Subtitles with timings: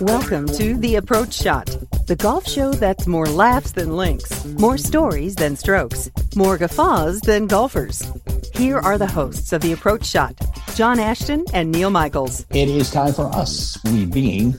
[0.00, 1.66] Welcome to The Approach Shot,
[2.06, 7.46] the golf show that's more laughs than links, more stories than strokes, more guffaws than
[7.46, 8.10] golfers.
[8.54, 10.34] Here are the hosts of The Approach Shot,
[10.74, 12.46] John Ashton and Neil Michaels.
[12.50, 14.52] It is time for us, we being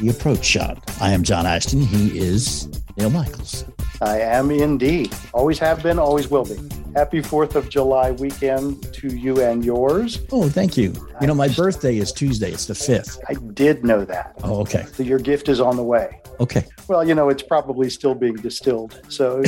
[0.00, 0.82] The Approach Shot.
[1.00, 1.80] I am John Ashton.
[1.80, 3.64] He is Neil Michaels.
[4.00, 5.14] I am indeed.
[5.32, 6.56] Always have been, always will be.
[6.94, 10.20] Happy 4th of July weekend to you and yours.
[10.32, 10.92] Oh, thank you.
[11.20, 12.50] You know, my birthday is Tuesday.
[12.50, 13.18] It's the 5th.
[13.28, 14.34] I did know that.
[14.42, 14.86] Oh, okay.
[14.92, 16.20] So your gift is on the way.
[16.40, 16.64] Okay.
[16.88, 19.00] Well, you know, it's probably still being distilled.
[19.08, 19.42] So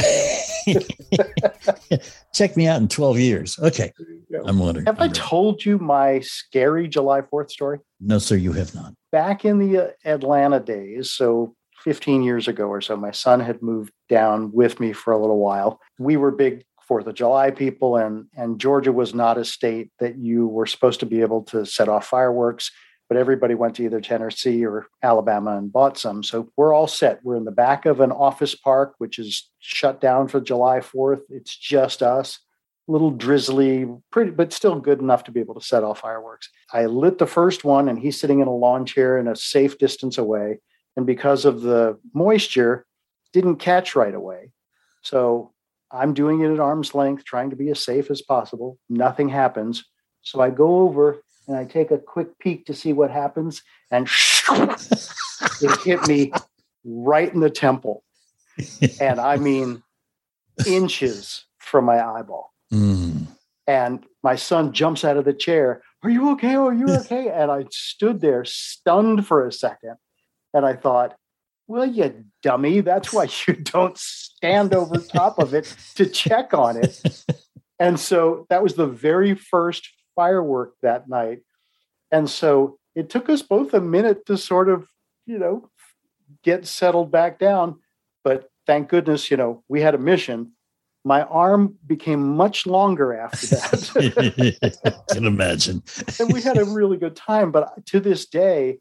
[2.35, 3.59] check me out in 12 years.
[3.61, 3.92] Okay.
[4.45, 4.87] I'm wondering.
[4.87, 7.81] Have I told you my scary July 4th story?
[8.01, 8.95] No, sir, you have not.
[9.11, 11.56] Back in the uh, Atlanta days, so
[11.87, 15.39] 15 years ago or so, my son had moved down with me for a little
[15.39, 15.81] while.
[16.01, 20.19] We were big Fourth of July people, and and Georgia was not a state that
[20.19, 22.73] you were supposed to be able to set off fireworks,
[23.09, 26.25] but everybody went to either Tennessee or Alabama and bought some.
[26.25, 27.20] So we're all set.
[27.25, 31.20] We're in the back of an office park, which is shut down for July Fourth.
[31.29, 32.41] It's just us.
[32.89, 36.48] A little drizzly, pretty, but still good enough to be able to set off fireworks.
[36.73, 39.79] I lit the first one, and he's sitting in a lawn chair in a safe
[39.79, 40.59] distance away.
[40.97, 42.86] And because of the moisture,
[43.33, 44.52] didn't catch right away.
[45.02, 45.52] So
[45.91, 48.78] I'm doing it at arm's length, trying to be as safe as possible.
[48.89, 49.84] Nothing happens.
[50.22, 54.08] So I go over and I take a quick peek to see what happens, and
[54.50, 56.33] it hit me
[56.85, 58.02] right in the temple.
[59.01, 59.83] And I mean,
[60.67, 62.52] inches from my eyeball.
[62.73, 63.27] Mm.
[63.67, 65.83] And my son jumps out of the chair.
[66.02, 66.55] Are you okay?
[66.55, 67.29] Are you okay?
[67.29, 69.96] and I stood there stunned for a second.
[70.56, 71.14] And I thought,
[71.68, 72.80] well, you dummy.
[72.80, 77.22] That's why you don't stand over top of it to check on it.
[77.78, 81.40] And so that was the very first firework that night.
[82.11, 84.89] And so it took us both a minute to sort of,
[85.27, 85.68] you know,
[86.42, 87.80] get settled back down.
[88.24, 90.52] But thank goodness, you know, we had a mission.
[91.05, 94.78] My arm became much longer after that.
[94.86, 95.83] I can imagine.
[96.18, 97.52] and we had a really good time.
[97.52, 98.78] But to this day,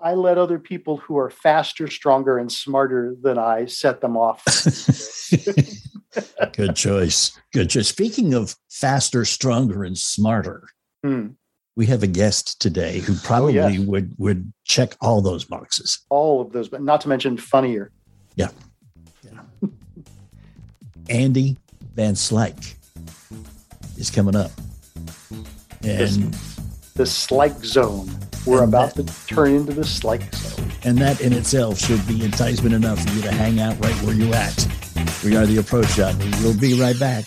[0.00, 4.44] I let other people who are faster, stronger, and smarter than I set them off.
[6.52, 7.38] Good choice.
[7.52, 7.88] Good choice.
[7.88, 10.68] Speaking of faster, stronger, and smarter,
[11.04, 11.28] Hmm.
[11.76, 13.78] we have a guest today who probably yes.
[13.78, 16.00] would would check all those boxes.
[16.10, 17.90] All of those, but not to mention funnier.
[18.36, 18.48] Yeah.
[21.08, 21.56] Andy
[21.94, 22.74] Van Slyke
[23.96, 24.50] is coming up.
[25.82, 26.36] And
[26.98, 28.10] The Slyke Zone.
[28.44, 30.70] We're And about that- to turn into the Slyke Zone.
[30.84, 34.14] and that in itself should be enticement enough for you to hang out right where
[34.14, 34.66] you're at.
[35.24, 36.14] We are the approach shot.
[36.16, 37.24] We will be right back.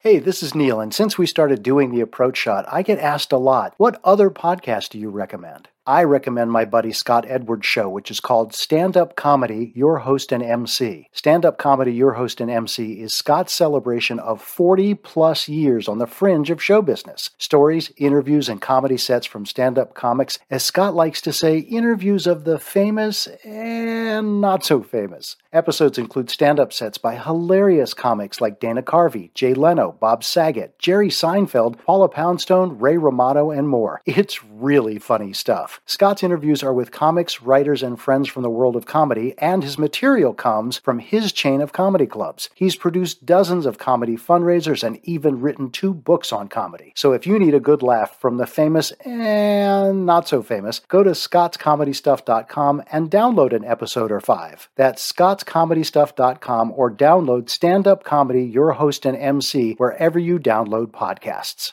[0.00, 3.32] Hey, this is Neil, and since we started doing the approach shot, I get asked
[3.32, 5.68] a lot what other podcast do you recommend?
[5.86, 10.32] I recommend my buddy Scott Edwards' show, which is called Stand Up Comedy, Your Host
[10.32, 11.10] and MC.
[11.12, 15.98] Stand Up Comedy, Your Host and MC is Scott's celebration of 40 plus years on
[15.98, 17.28] the fringe of show business.
[17.36, 22.26] Stories, interviews, and comedy sets from stand up comics, as Scott likes to say, interviews
[22.26, 25.36] of the famous and not so famous.
[25.52, 30.78] Episodes include stand up sets by hilarious comics like Dana Carvey, Jay Leno, Bob Saget,
[30.78, 34.00] Jerry Seinfeld, Paula Poundstone, Ray Romano, and more.
[34.06, 35.73] It's really funny stuff.
[35.86, 39.78] Scott's interviews are with comics, writers, and friends from the world of comedy, and his
[39.78, 42.50] material comes from his chain of comedy clubs.
[42.54, 46.92] He's produced dozens of comedy fundraisers and even written two books on comedy.
[46.94, 51.02] So if you need a good laugh from the famous and not so famous, go
[51.02, 54.68] to scottscomedystuff.com and download an episode or five.
[54.76, 61.72] That's scottscomedystuff.com or download Stand Up Comedy, Your Host and MC, wherever you download podcasts.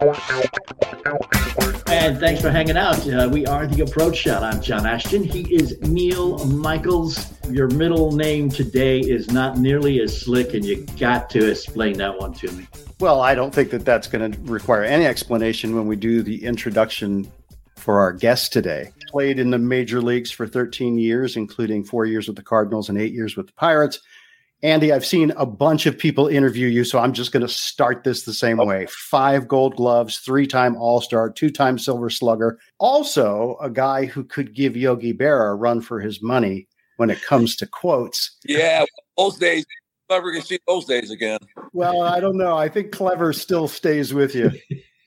[0.00, 0.16] And
[2.18, 3.06] thanks for hanging out.
[3.06, 4.42] Uh, we are the Approach Shot.
[4.42, 5.22] I'm John Ashton.
[5.22, 7.34] He is Neil Michaels.
[7.50, 12.18] Your middle name today is not nearly as slick, and you got to explain that
[12.18, 12.66] one to me.
[12.98, 16.46] Well, I don't think that that's going to require any explanation when we do the
[16.46, 17.30] introduction
[17.76, 18.92] for our guest today.
[19.08, 22.98] Played in the major leagues for 13 years, including four years with the Cardinals and
[22.98, 24.00] eight years with the Pirates.
[24.62, 28.04] Andy, I've seen a bunch of people interview you, so I'm just going to start
[28.04, 28.66] this the same oh.
[28.66, 28.86] way.
[28.90, 32.58] Five gold gloves, three time All Star, two time Silver Slugger.
[32.78, 36.68] Also, a guy who could give Yogi Berra a run for his money
[36.98, 38.36] when it comes to quotes.
[38.44, 38.84] Yeah,
[39.16, 39.64] those days,
[40.10, 41.38] never can see those days again.
[41.72, 42.58] Well, I don't know.
[42.58, 44.50] I think clever still stays with you.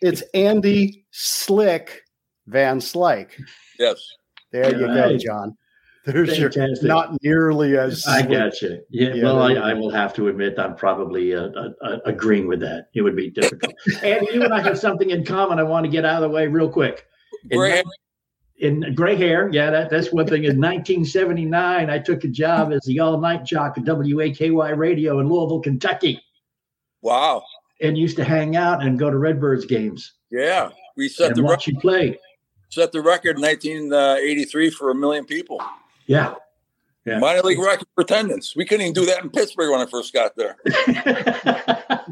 [0.02, 2.02] It's Andy Slick
[2.48, 3.32] Van Slyke.
[3.80, 4.06] Yes.
[4.52, 5.12] There you Right.
[5.12, 5.56] go, John.
[6.06, 6.88] There's your Fantastic.
[6.88, 8.32] not nearly as I slick.
[8.32, 8.82] got you.
[8.90, 12.46] Yeah, Yeah, well, I, I will have to admit I'm probably uh, uh, uh, agreeing
[12.48, 12.88] with that.
[12.94, 13.74] It would be difficult.
[14.04, 15.60] and you and I have something in common.
[15.60, 17.06] I want to get out of the way real quick.
[17.50, 17.84] In, Gray hair.
[18.58, 20.44] in gray hair, yeah, that, that's one thing.
[20.44, 25.62] In 1979, I took a job as the all-night jock at WAKY Radio in Louisville,
[25.62, 26.22] Kentucky,
[27.02, 27.44] Wow.
[27.82, 30.70] and used to hang out and go to Redbirds games Yeah.
[30.98, 32.20] We set and the watch record, you play.
[32.70, 35.62] set the record in 1983 for a million people.
[36.08, 36.36] Yeah.
[37.06, 37.20] Yeah.
[37.20, 38.56] Minor league record for attendance.
[38.56, 40.58] We couldn't even do that in Pittsburgh when I first got there.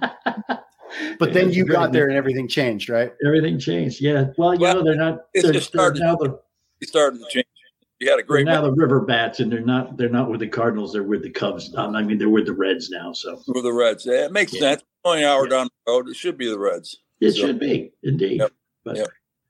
[1.19, 3.13] But then you got there and everything changed, right?
[3.25, 4.01] Everything changed.
[4.01, 4.25] Yeah.
[4.37, 5.25] Well, you Well, know, they're not.
[5.33, 6.39] it's They're, just they're started- now the
[6.81, 7.45] We started to change.
[7.99, 9.95] You had a great now the River Bats, and they're not.
[9.95, 10.91] They're not with the Cardinals.
[10.93, 11.73] They're with the Cubs.
[11.75, 13.13] Um, I mean, they're with the Reds now.
[13.13, 14.05] So with the Reds.
[14.05, 14.59] Yeah, it makes Yeah.
[14.61, 14.83] sense.
[15.05, 16.09] Only an hour down the road.
[16.09, 16.97] It should be the Reds.
[17.21, 18.39] it So- should be indeed.
[18.39, 18.51] Yep.
[18.83, 19.07] But Yep.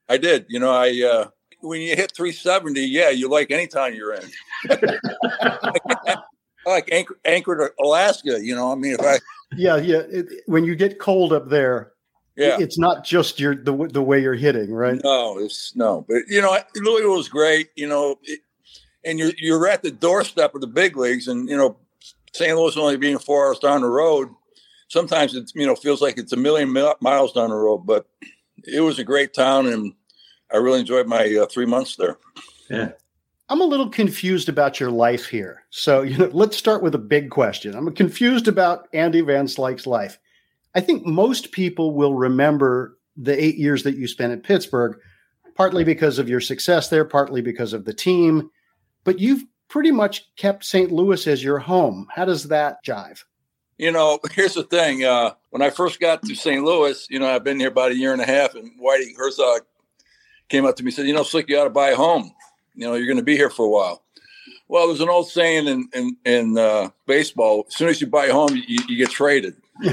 [0.09, 0.45] I did.
[0.49, 1.29] You know, I uh
[1.61, 4.29] when you hit 370, yeah, you like any time you're in.
[4.69, 6.17] I
[6.65, 8.43] like anchor, anchored Alaska.
[8.43, 9.19] You know, I mean, if I
[9.55, 10.03] Yeah, yeah.
[10.09, 11.93] It, when you get cold up there,
[12.35, 14.99] yeah, it's not just your the the way you're hitting, right?
[15.03, 17.69] no, it's no, but you know, Louisville was great.
[17.75, 18.39] You know, it,
[19.03, 21.77] and you're you're at the doorstep of the big leagues, and you know,
[22.33, 22.55] St.
[22.57, 24.29] Louis only being four hours down the road,
[24.91, 26.69] sometimes it you know feels like it's a million
[27.01, 28.07] miles down the road, but
[28.65, 29.93] it was a great town, and
[30.53, 32.17] I really enjoyed my uh, three months there.
[32.69, 32.91] Yeah.
[33.49, 35.63] I'm a little confused about your life here.
[35.71, 37.75] So, you know, let's start with a big question.
[37.75, 40.17] I'm confused about Andy Van Slyke's life.
[40.73, 44.97] I think most people will remember the eight years that you spent at Pittsburgh,
[45.55, 48.49] partly because of your success there, partly because of the team.
[49.03, 50.91] But you've pretty much kept St.
[50.91, 52.07] Louis as your home.
[52.13, 53.23] How does that jive?
[53.77, 55.03] You know, here's the thing.
[55.03, 56.63] Uh, when I first got to St.
[56.63, 59.61] Louis, you know, I've been here about a year and a half, and Whitey Herzog
[60.51, 62.31] came up to me and said, "You know, Slick, you ought to buy a home.
[62.75, 64.03] You know, you're going to be here for a while."
[64.67, 68.27] Well, there's an old saying in in, in uh, baseball: as soon as you buy
[68.27, 69.55] a home, you, you get traded.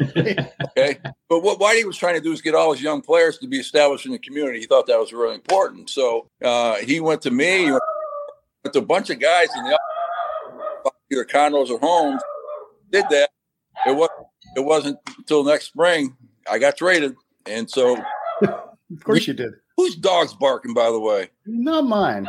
[0.00, 3.48] okay, but what Whitey was trying to do is get all his young players to
[3.48, 4.60] be established in the community.
[4.60, 7.82] He thought that was really important, so uh, he went to me, went
[8.72, 9.78] to a bunch of guys in the
[11.12, 12.22] either condos or homes.
[12.90, 13.30] Did that.
[13.86, 14.08] It was
[14.56, 16.16] it wasn't until next spring
[16.48, 17.16] I got traded,
[17.46, 18.02] and so
[18.94, 19.54] Of course you did.
[19.76, 20.74] Whose dog's barking?
[20.74, 22.26] By the way, Not mine.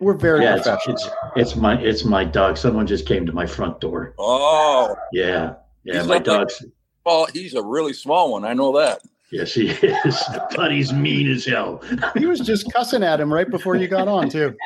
[0.00, 0.94] We're very Yeah, it's, professional.
[0.96, 2.56] it's it's my it's my dog.
[2.56, 4.14] Someone just came to my front door.
[4.18, 5.54] oh, Yeah,
[5.84, 6.64] yeah, He's my not like- dog's.
[7.04, 8.44] well, he's a really small one.
[8.44, 9.00] I know that.
[9.32, 10.22] Yes, he is.
[10.56, 11.82] But he's mean as hell.
[12.16, 14.56] he was just cussing at him right before you got on, too.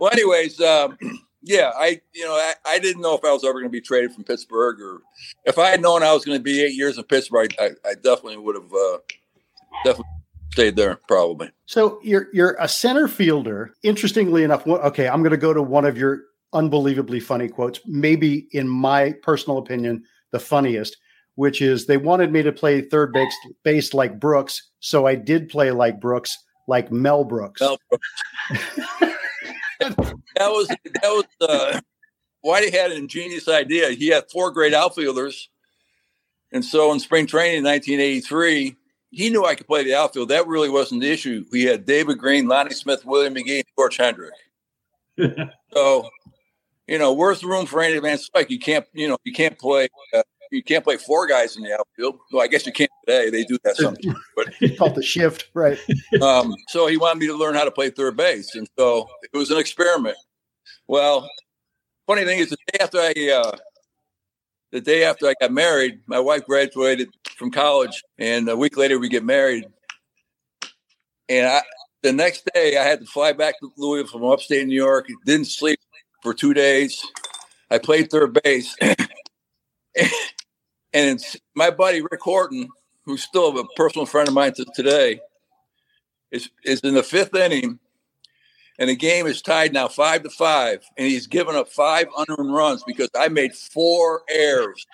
[0.00, 0.98] Well, anyways, um,
[1.42, 3.80] yeah, I you know I, I didn't know if I was ever going to be
[3.80, 5.00] traded from Pittsburgh, or
[5.44, 7.68] if I had known I was going to be eight years in Pittsburgh, I, I,
[7.90, 8.98] I definitely would have uh,
[9.84, 10.10] definitely
[10.56, 11.50] stayed there, probably.
[11.66, 13.74] So you're you're a center fielder.
[13.82, 16.22] Interestingly enough, okay, I'm going to go to one of your
[16.54, 17.80] unbelievably funny quotes.
[17.84, 20.96] Maybe, in my personal opinion, the funniest,
[21.34, 23.34] which is they wanted me to play third base,
[23.64, 27.60] base like Brooks, so I did play like Brooks, like Mel Brooks.
[27.60, 27.76] Mel
[29.80, 29.92] that
[30.38, 31.80] was that was uh,
[32.42, 33.90] Whitey had an ingenious idea.
[33.90, 35.50] He had four great outfielders,
[36.50, 38.74] and so in spring training in 1983,
[39.10, 40.28] he knew I could play the outfield.
[40.28, 41.44] That really wasn't the issue.
[41.50, 44.34] We had David Green, Lonnie Smith, William McGee, and George Hendrick.
[45.72, 46.08] so,
[46.86, 48.50] you know, where's the room for Andy Van Slyke?
[48.50, 49.88] You can't, you know, you can't play.
[50.14, 52.18] Uh, you can't play four guys in the outfield.
[52.32, 53.30] Well, I guess you can't today.
[53.30, 54.18] They do that sometimes.
[54.36, 55.78] But he Called the shift, right?
[56.22, 59.36] um, so he wanted me to learn how to play third base, and so it
[59.36, 60.16] was an experiment.
[60.86, 61.28] Well,
[62.06, 63.56] funny thing is, the day after I, uh,
[64.72, 68.98] the day after I got married, my wife graduated from college, and a week later
[68.98, 69.66] we get married.
[71.28, 71.62] And I,
[72.02, 75.06] the next day, I had to fly back to Louisville from upstate New York.
[75.24, 75.80] Didn't sleep
[76.22, 77.04] for two days.
[77.70, 78.76] I played third base,
[80.92, 81.20] and
[81.54, 82.68] my buddy Rick Horton,
[83.04, 85.20] who's still a personal friend of mine to today,
[86.30, 87.78] is is in the fifth inning,
[88.78, 92.54] and the game is tied now five to five, and he's given up five unearned
[92.54, 94.86] runs because I made four errors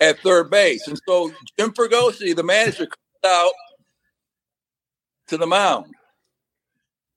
[0.00, 3.52] at third base, and so Jim Fregosi, the manager, comes out
[5.28, 5.86] to the mound.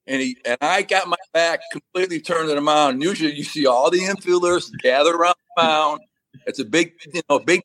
[0.08, 3.02] And he and I got my back completely turned to the mound.
[3.02, 6.02] Usually you see all the infielders gather around the mound.
[6.48, 7.62] It's a big, you know, big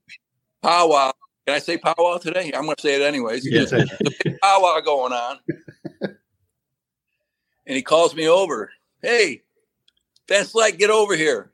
[0.62, 1.12] powwow.
[1.46, 2.52] Can I say powwow today?
[2.54, 3.44] I'm going to say it anyways.
[3.44, 3.86] Say There's a
[4.22, 5.38] big powwow going on.
[7.66, 8.70] And he calls me over.
[9.02, 9.42] Hey,
[10.28, 11.50] Van Slyke, get over here.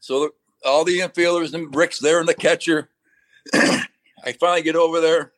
[0.00, 0.30] So
[0.64, 2.88] all the infielders and Rick's there and the catcher.
[3.54, 5.32] I finally get over there.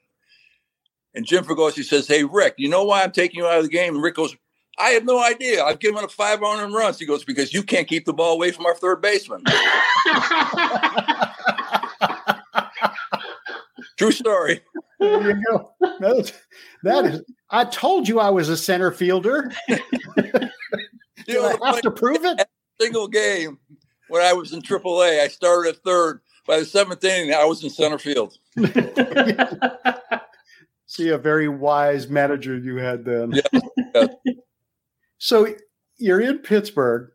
[1.14, 3.70] And Jim Fregosi says, Hey, Rick, you know why I'm taking you out of the
[3.70, 3.94] game?
[3.94, 4.36] And Rick goes,
[4.78, 5.64] I have no idea.
[5.64, 6.98] I've given up five home runs.
[6.98, 9.42] He goes, Because you can't keep the ball away from our third baseman.
[13.98, 14.60] True story.
[15.00, 15.72] There you go.
[15.80, 16.32] That,
[16.82, 17.22] that is.
[17.50, 19.52] I told you I was a center fielder.
[21.26, 22.48] You Do I have to prove it?
[22.80, 23.58] single game
[24.08, 26.20] when I was in AAA, I started at third.
[26.46, 28.38] By the seventh inning, I was in center field.
[30.86, 33.34] See, a very wise manager you had then.
[33.94, 34.06] Yeah.
[35.18, 35.54] so
[35.98, 37.10] you're in Pittsburgh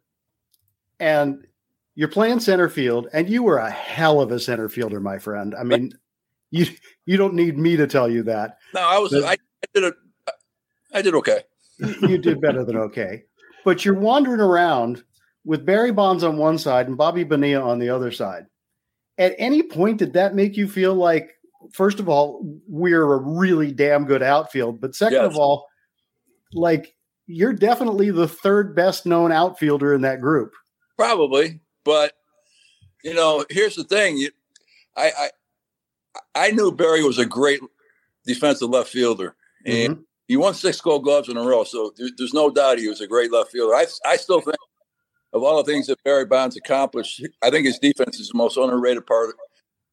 [0.99, 1.47] and
[1.95, 5.55] you're playing center field, and you were a hell of a center fielder, my friend.
[5.55, 5.91] I mean,
[6.53, 6.67] you
[7.07, 8.59] you don't need me to tell you that.
[8.75, 9.11] No, I was.
[9.13, 9.37] I, I
[9.73, 9.95] did it.
[10.93, 11.41] I did okay.
[11.79, 13.23] You did better than okay.
[13.65, 15.03] But you're wandering around
[15.43, 18.45] with Barry Bonds on one side and Bobby Bonilla on the other side.
[19.17, 21.31] At any point, did that make you feel like,
[21.71, 25.31] first of all, we're a really damn good outfield, but second Yes.
[25.31, 25.67] of all,
[26.53, 26.95] like
[27.25, 30.53] you're definitely the third best known outfielder in that group.
[30.97, 32.13] Probably, but
[33.03, 34.17] you know, here's the thing.
[34.17, 34.29] You,
[34.95, 35.29] I,
[36.35, 37.61] I knew Barry was a great
[38.25, 39.35] defensive left fielder,
[39.65, 40.03] and Mhm.
[40.27, 41.63] he won six Gold Gloves in a row.
[41.63, 43.75] So there, there's no doubt he was a great left fielder.
[43.75, 44.57] I I still think
[45.33, 48.57] of all the things that Barry Bonds accomplished, I think his defense is the most
[48.57, 49.29] underrated part.
[49.29, 49.35] Of,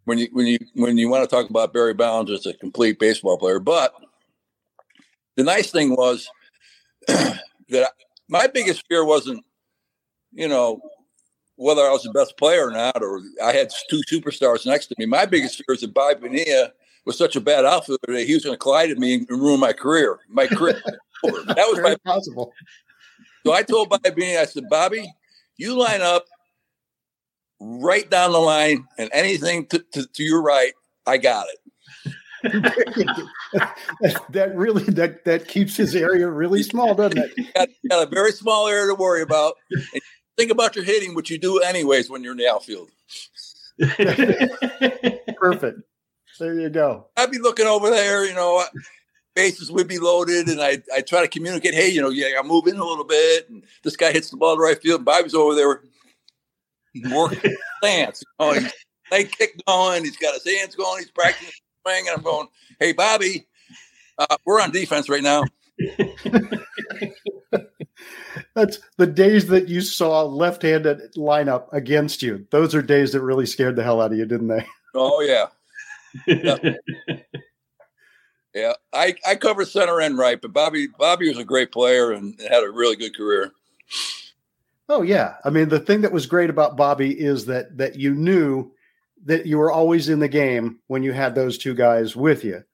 [0.05, 2.99] when you when you when you want to talk about Barry Bonds as a complete
[2.99, 3.95] baseball player, but
[5.37, 6.29] the nice thing was
[7.07, 7.41] that
[7.75, 7.89] I-
[8.29, 9.45] my biggest fear wasn't,
[10.33, 10.81] you know,
[11.61, 14.95] whether I was the best player or not, or I had two superstars next to
[14.99, 15.05] me.
[15.05, 16.73] My biggest fear is that Bobby Bonilla
[17.05, 19.61] was such a bad outfielder that he was going to collide at me and ruin
[19.61, 20.19] my career.
[20.29, 20.81] My career.
[21.23, 22.53] that was my possible.
[23.45, 25.13] so I told Bobby Beanie, I said, Bobby,
[25.59, 26.25] you line up
[27.61, 30.73] right down the line, and anything to, to, to your right,
[31.07, 31.59] I got it.
[34.31, 37.33] that really that that keeps his area really small, doesn't it?
[37.37, 39.57] You got, you got a very small area to worry about.
[40.37, 42.91] Think about your hitting, which you do anyways when you're in the outfield.
[45.37, 45.81] Perfect.
[46.39, 47.07] There you go.
[47.17, 48.65] I'd be looking over there, you know,
[49.35, 52.47] bases would be loaded, and I I try to communicate, hey, you know, yeah, I'm
[52.47, 55.05] moving a little bit, and this guy hits the ball to right field.
[55.05, 55.83] Bobby's over there
[57.11, 58.23] working stance.
[58.39, 58.73] You know, he's
[59.11, 62.93] leg kick going, he's got his hands going, he's practicing swing, and I'm going, hey,
[62.93, 63.47] Bobby,
[64.19, 65.45] uh, we're on defense right now.
[68.55, 72.47] That's the days that you saw left-handed lineup against you.
[72.51, 74.67] Those are days that really scared the hell out of you, didn't they?
[74.95, 75.47] Oh yeah,
[78.55, 78.73] yeah.
[78.93, 82.65] I I cover center and right, but Bobby Bobby was a great player and had
[82.65, 83.53] a really good career.
[84.89, 85.37] Oh yeah.
[85.45, 88.73] I mean, the thing that was great about Bobby is that that you knew
[89.25, 92.65] that you were always in the game when you had those two guys with you.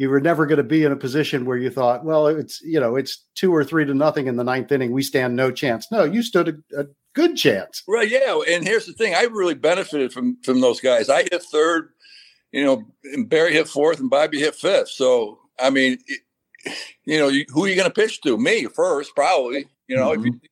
[0.00, 2.80] You were never going to be in a position where you thought, well, it's you
[2.80, 4.92] know, it's two or three to nothing in the ninth inning.
[4.92, 5.92] We stand no chance.
[5.92, 7.82] No, you stood a, a good chance.
[7.86, 8.40] Right, yeah.
[8.48, 11.10] And here's the thing: I really benefited from from those guys.
[11.10, 11.90] I hit third,
[12.50, 14.88] you know, and Barry hit fourth, and Bobby hit fifth.
[14.88, 16.20] So I mean, it,
[17.04, 18.38] you know, you, who are you going to pitch to?
[18.38, 19.66] Me first, probably.
[19.86, 20.46] You know, if you, mm-hmm.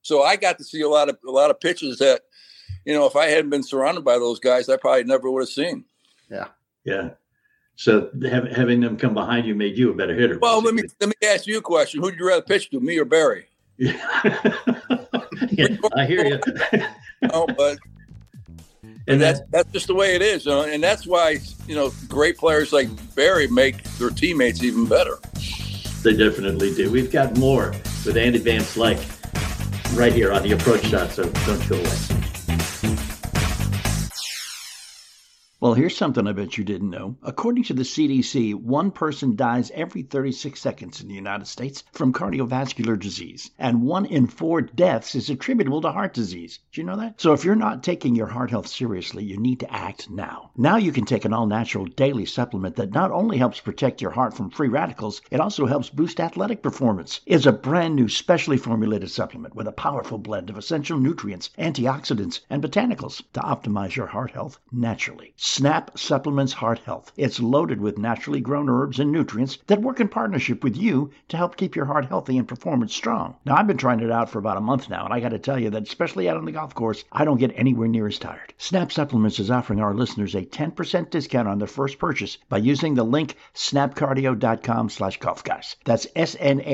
[0.00, 2.22] so I got to see a lot of a lot of pitches that,
[2.86, 5.50] you know, if I hadn't been surrounded by those guys, I probably never would have
[5.50, 5.84] seen.
[6.30, 6.46] Yeah.
[6.86, 7.10] Yeah.
[7.76, 10.38] So have, having them come behind you made you a better hitter.
[10.38, 12.98] Well, let me let me ask you a question: Who'd you rather pitch to, me
[12.98, 13.46] or Barry?
[15.50, 15.76] Yeah.
[15.96, 16.40] I hear you.
[17.22, 17.78] No, but
[19.08, 22.72] And that's that's just the way it is, and that's why you know great players
[22.72, 25.16] like Barry make their teammates even better.
[26.02, 26.90] they definitely do.
[26.90, 27.70] We've got more
[28.04, 29.02] with Andy Van Slyke
[29.96, 31.12] right here on the approach shot.
[31.12, 31.96] So don't go away.
[35.64, 37.16] Well, here's something I bet you didn't know.
[37.22, 42.12] According to the CDC, one person dies every 36 seconds in the United States from
[42.12, 46.58] cardiovascular disease, and one in four deaths is attributable to heart disease.
[46.70, 47.18] Do you know that?
[47.18, 50.50] So if you're not taking your heart health seriously, you need to act now.
[50.54, 54.10] Now you can take an all natural daily supplement that not only helps protect your
[54.10, 57.22] heart from free radicals, it also helps boost athletic performance.
[57.24, 62.40] It's a brand new, specially formulated supplement with a powerful blend of essential nutrients, antioxidants,
[62.50, 65.32] and botanicals to optimize your heart health naturally.
[65.56, 67.12] Snap supplements heart health.
[67.16, 71.36] It's loaded with naturally grown herbs and nutrients that work in partnership with you to
[71.36, 73.36] help keep your heart healthy and performance strong.
[73.44, 75.38] Now, I've been trying it out for about a month now, and I got to
[75.38, 78.18] tell you that, especially out on the golf course, I don't get anywhere near as
[78.18, 78.52] tired.
[78.58, 82.94] Snap Supplements is offering our listeners a 10% discount on their first purchase by using
[82.94, 85.76] the link snapcardio.com slash golf guys.
[85.84, 86.64] That's S-N-A-P-C-A-R-D-I-O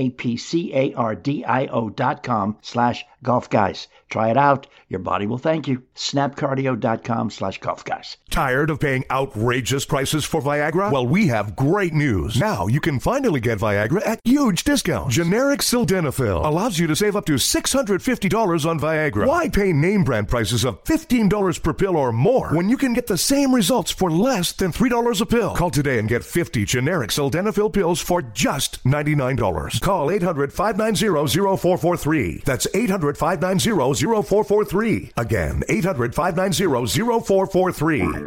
[1.91, 3.89] dot com slash golf guys.
[4.11, 4.67] Try it out.
[4.89, 5.85] Your body will thank you.
[5.95, 8.17] Snapcardio.com slash golf guys.
[8.29, 10.91] Tired of paying outrageous prices for Viagra?
[10.91, 12.37] Well, we have great news.
[12.41, 15.15] Now you can finally get Viagra at huge discounts.
[15.15, 19.29] Generic Sildenafil allows you to save up to $650 on Viagra.
[19.29, 23.07] Why pay name brand prices of $15 per pill or more when you can get
[23.07, 25.55] the same results for less than $3 a pill?
[25.55, 29.81] Call today and get 50 generic Sildenafil pills for just $99.
[29.81, 32.43] Call 800 590 0443.
[32.45, 33.71] That's 800 590
[34.01, 35.13] 0443.
[35.17, 36.87] Again, 800 590
[37.21, 38.27] 0443.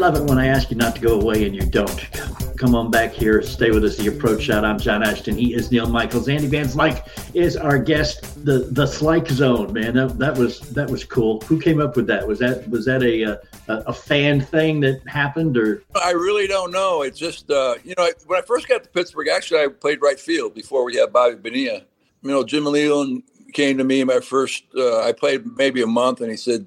[0.00, 2.08] Love it when I ask you not to go away and you don't.
[2.56, 3.98] Come on back here, stay with us.
[3.98, 4.64] The approach shot.
[4.64, 5.36] I'm John Ashton.
[5.36, 6.26] He is Neil Michaels.
[6.26, 8.42] Andy Van Slyke is our guest.
[8.46, 9.94] The the Slyke Zone, man.
[9.96, 11.42] That, that was that was cool.
[11.42, 12.26] Who came up with that?
[12.26, 15.84] Was that was that a a, a fan thing that happened or?
[15.94, 17.02] I really don't know.
[17.02, 20.18] It's just uh, you know when I first got to Pittsburgh, actually I played right
[20.18, 21.82] field before we had Bobby Bonilla.
[22.22, 24.64] You know, Jim Leyland came to me my first.
[24.74, 26.64] Uh, I played maybe a month, and he said,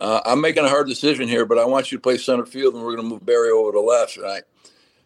[0.00, 2.74] uh, "I'm making a hard decision here, but I want you to play center field,
[2.74, 4.42] and we're going to move Barry over to left." And I,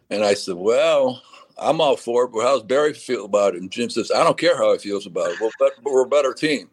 [0.09, 1.21] and I said, "Well,
[1.57, 4.37] I'm all for it, but how's Barry feel about it?" And Jim says, "I don't
[4.37, 5.39] care how he feels about it.
[5.39, 6.69] Well, but, but we're a better team."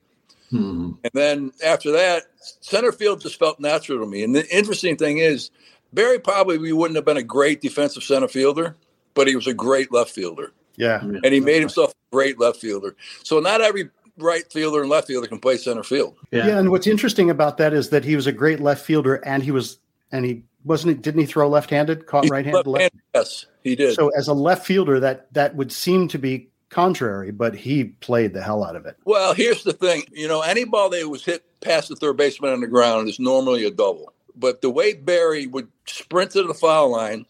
[0.51, 0.93] Hmm.
[1.03, 2.25] And then after that,
[2.61, 4.23] center field just felt natural to me.
[4.23, 5.51] And the interesting thing is,
[5.95, 8.77] Barry probably wouldn't have been a great defensive center fielder,
[9.15, 10.53] but he was a great left fielder.
[10.77, 11.01] Yeah.
[11.01, 12.97] And he made himself a great left fielder.
[13.23, 16.17] So not every right fielder and left fielder can play center field.
[16.31, 16.47] yeah.
[16.47, 16.59] Yeah.
[16.59, 19.51] and what's interesting about that is that he was a great left fielder and he
[19.51, 19.79] was
[20.11, 22.67] and he wasn't didn't he throw left-handed, caught He's right-handed left.
[22.69, 23.95] left-handed, Yes, he did.
[23.95, 28.33] So as a left fielder that that would seem to be contrary, but he played
[28.33, 28.97] the hell out of it.
[29.05, 30.05] Well, here's the thing.
[30.13, 33.19] You know, any ball that was hit past the third baseman on the ground is
[33.21, 34.13] normally a double.
[34.37, 37.27] But the way Barry would sprint to the foul line,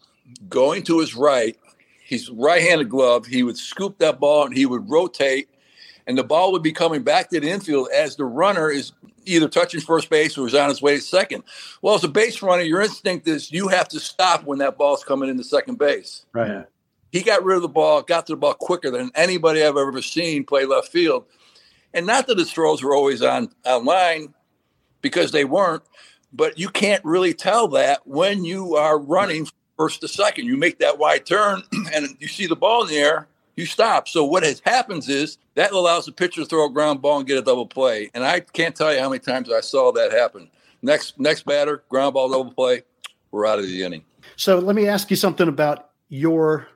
[0.47, 1.57] going to his right,
[2.05, 3.25] he's right-handed glove.
[3.25, 5.49] He would scoop that ball and he would rotate,
[6.07, 8.91] and the ball would be coming back to the infield as the runner is
[9.25, 11.43] either touching first base or is on his way to second.
[11.81, 15.03] Well, as a base runner, your instinct is you have to stop when that ball's
[15.03, 16.25] coming into second base.
[16.33, 16.65] Right.
[17.11, 20.01] He got rid of the ball, got to the ball quicker than anybody I've ever
[20.01, 21.25] seen play left field.
[21.93, 24.33] And not that his throws were always on online
[25.01, 25.83] because they weren't,
[26.33, 30.45] but you can't really tell that when you are running first to second.
[30.45, 31.61] You make that wide turn
[31.93, 34.07] and you see the ball in the air, you stop.
[34.07, 37.27] So what has happens is that allows the pitcher to throw a ground ball and
[37.27, 38.09] get a double play.
[38.13, 40.49] And I can't tell you how many times I saw that happen.
[40.81, 42.83] Next next batter, ground ball double play,
[43.31, 44.03] we're out of the inning.
[44.35, 46.67] So let me ask you something about your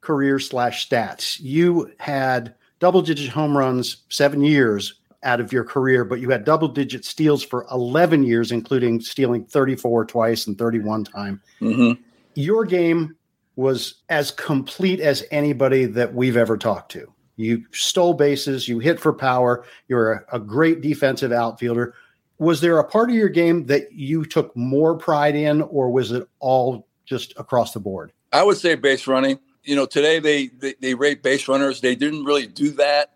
[0.00, 1.38] career slash stats.
[1.40, 6.44] You had double digit home runs seven years out of your career, but you had
[6.44, 11.40] double digit steals for 11 years, including stealing 34 twice and 31 time.
[11.60, 12.00] Mm-hmm.
[12.34, 13.16] Your game
[13.56, 17.12] was as complete as anybody that we've ever talked to.
[17.36, 21.94] You stole bases, you hit for power, you're a, a great defensive outfielder.
[22.38, 26.12] Was there a part of your game that you took more pride in, or was
[26.12, 28.12] it all just across the board?
[28.32, 29.38] I would say base running.
[29.62, 31.80] You know, today they they, they rate base runners.
[31.80, 33.12] They didn't really do that.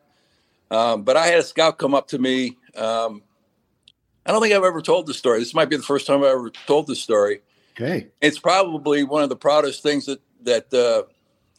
[0.70, 2.57] Um, but I had a scout come up to me.
[2.77, 3.22] Um,
[4.24, 5.38] I don't think I've ever told this story.
[5.40, 7.40] This might be the first time I ever told this story.
[7.72, 8.09] Okay.
[8.20, 11.03] It's probably one of the proudest things that that uh,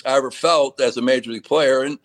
[0.08, 1.84] I ever felt as a major league player.
[1.84, 2.00] And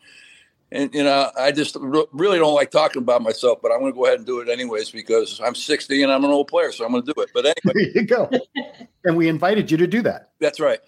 [0.72, 3.92] and you know, I just re- really don't like talking about myself, but I'm going
[3.92, 6.72] to go ahead and do it anyways because I'm 60 and I'm an old player,
[6.72, 7.30] so I'm going to do it.
[7.32, 8.30] But anyway, There you go.
[9.04, 10.30] and we invited you to do that.
[10.40, 10.80] That's right.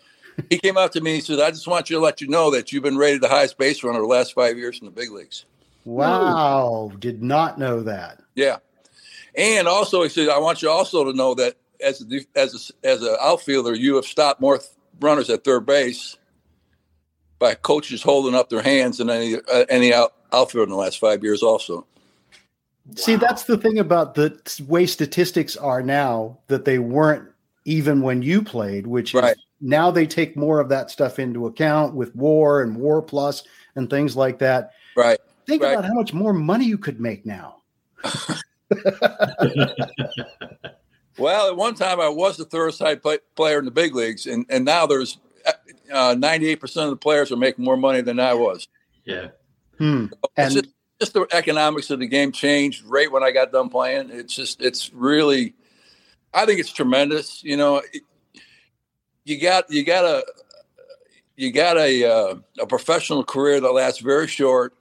[0.50, 1.14] He came out to me.
[1.14, 3.28] He said, "I just want you to let you know that you've been rated the
[3.28, 5.46] highest base runner the last five years in the big leagues."
[5.86, 6.92] Wow.
[6.98, 8.20] Did not know that.
[8.34, 8.58] Yeah,
[9.34, 12.86] and also he said, "I want you also to know that as a as a,
[12.86, 16.16] as an outfielder, you have stopped more th- runners at third base
[17.38, 20.98] by coaches holding up their hands in any uh, any out, outfielder in the last
[20.98, 21.42] five years.
[21.42, 21.86] Also,
[22.94, 27.28] See, that's the thing about the way statistics are now that they weren't
[27.64, 31.94] even when you played, which is now they take more of that stuff into account
[31.94, 33.42] with war and war plus
[33.74, 34.70] and things like that.
[34.96, 35.18] right?
[35.46, 35.72] Think Right.
[35.72, 37.56] about how much more money you could make now.
[41.18, 44.26] Well, at one time I was the third side play, player in the big leagues,
[44.26, 45.18] and and now there's
[45.90, 48.68] ninety eight percent of the players are making more money than I was.
[49.04, 49.28] Yeah.
[49.78, 50.06] Hmm.
[50.12, 53.68] It's And just- just the economics of the game changed right when I got done
[53.68, 54.08] playing.
[54.10, 55.52] It's just it's really,
[56.32, 57.44] I think it's tremendous.
[57.44, 57.82] You know,
[59.24, 60.24] you got you got a
[61.36, 64.72] you got a uh, a professional career that lasts very short.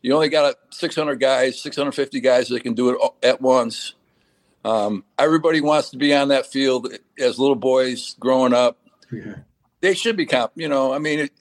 [0.00, 3.94] You only got 600 guys, 650 guys that can do it at once.
[4.64, 8.78] Um, everybody wants to be on that field as little boys growing up.
[9.10, 9.36] Yeah.
[9.80, 10.52] They should be comp.
[10.54, 11.32] You know, I mean, it,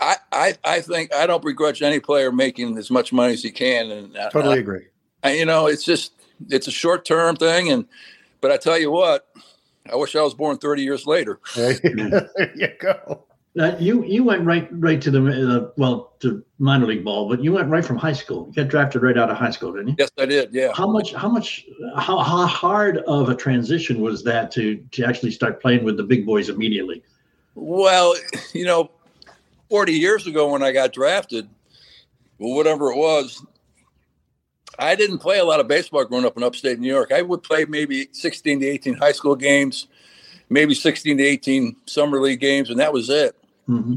[0.00, 3.50] I, I, I think I don't begrudge any player making as much money as he
[3.50, 3.90] can.
[3.90, 4.86] And totally I, agree.
[5.22, 6.12] I, you know, it's just
[6.48, 7.86] it's a short term thing, and
[8.40, 9.28] but I tell you what,
[9.90, 11.40] I wish I was born 30 years later.
[11.54, 13.24] there you go.
[13.58, 17.42] Uh, you you went right right to the uh, well to minor league ball, but
[17.42, 18.46] you went right from high school.
[18.48, 19.94] You got drafted right out of high school, didn't you?
[19.98, 20.54] Yes, I did.
[20.54, 20.72] Yeah.
[20.74, 21.12] How much?
[21.12, 21.66] How much?
[21.96, 26.04] How, how hard of a transition was that to to actually start playing with the
[26.04, 27.02] big boys immediately?
[27.56, 28.14] Well,
[28.52, 28.90] you know,
[29.70, 31.48] 40 years ago when I got drafted,
[32.38, 33.44] well, whatever it was,
[34.78, 37.10] I didn't play a lot of baseball growing up in upstate New York.
[37.10, 39.88] I would play maybe 16 to 18 high school games,
[40.48, 43.34] maybe 16 to 18 summer league games, and that was it.
[43.68, 43.96] Mm-hmm.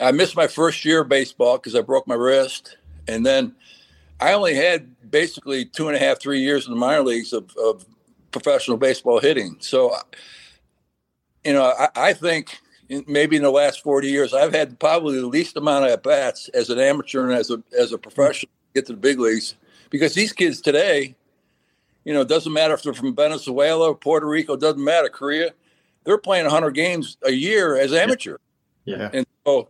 [0.00, 2.76] I missed my first year of baseball because I broke my wrist.
[3.06, 3.54] And then
[4.20, 7.54] I only had basically two and a half, three years in the minor leagues of,
[7.56, 7.84] of
[8.32, 9.56] professional baseball hitting.
[9.60, 9.94] So,
[11.44, 12.58] you know, I, I think
[13.06, 16.48] maybe in the last 40 years, I've had probably the least amount of at bats
[16.48, 19.54] as an amateur and as a as a professional get to the big leagues
[19.90, 21.14] because these kids today,
[22.04, 25.52] you know, it doesn't matter if they're from Venezuela, Puerto Rico, doesn't matter, Korea,
[26.04, 28.32] they're playing 100 games a year as amateur.
[28.32, 28.53] Yeah.
[28.84, 29.10] Yeah.
[29.12, 29.68] And so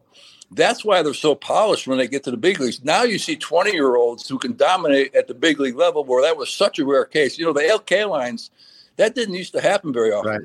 [0.51, 2.83] that's why they're so polished when they get to the big leagues.
[2.85, 6.23] Now you see 20 year olds who can dominate at the big league level, where
[6.23, 7.39] that was such a rare case.
[7.39, 8.51] You know, the Al Kalines,
[8.97, 10.31] that didn't used to happen very often.
[10.31, 10.41] Right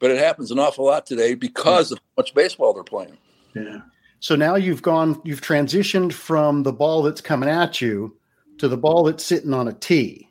[0.00, 1.94] but it happens an awful lot today because yeah.
[1.94, 3.16] of how much baseball they're playing.
[3.54, 3.82] Yeah.
[4.18, 8.16] So now you've gone, you've transitioned from the ball that's coming at you
[8.58, 10.28] to the ball that's sitting on a tee.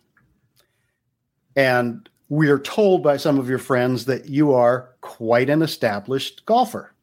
[1.56, 6.46] And we are told by some of your friends that you are quite an established
[6.46, 6.94] golfer.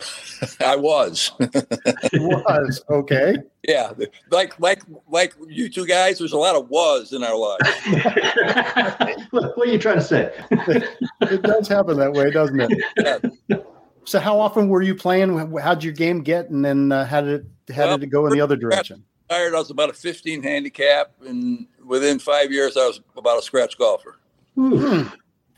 [0.60, 1.32] I was.
[2.12, 3.36] was okay.
[3.66, 3.92] Yeah,
[4.30, 6.18] like like like you two guys.
[6.18, 7.68] There's a lot of was in our lives.
[9.30, 10.32] what, what, are you trying to say?
[10.50, 12.84] it does happen that way, doesn't it?
[12.98, 13.58] Yeah.
[14.04, 15.56] So, how often were you playing?
[15.56, 18.26] How'd your game get, and then uh, how did it how well, did it go
[18.26, 19.04] in the other direction?
[19.28, 23.76] I was about a 15 handicap, and within five years, I was about a scratch
[23.76, 24.16] golfer.
[24.54, 25.08] Hmm.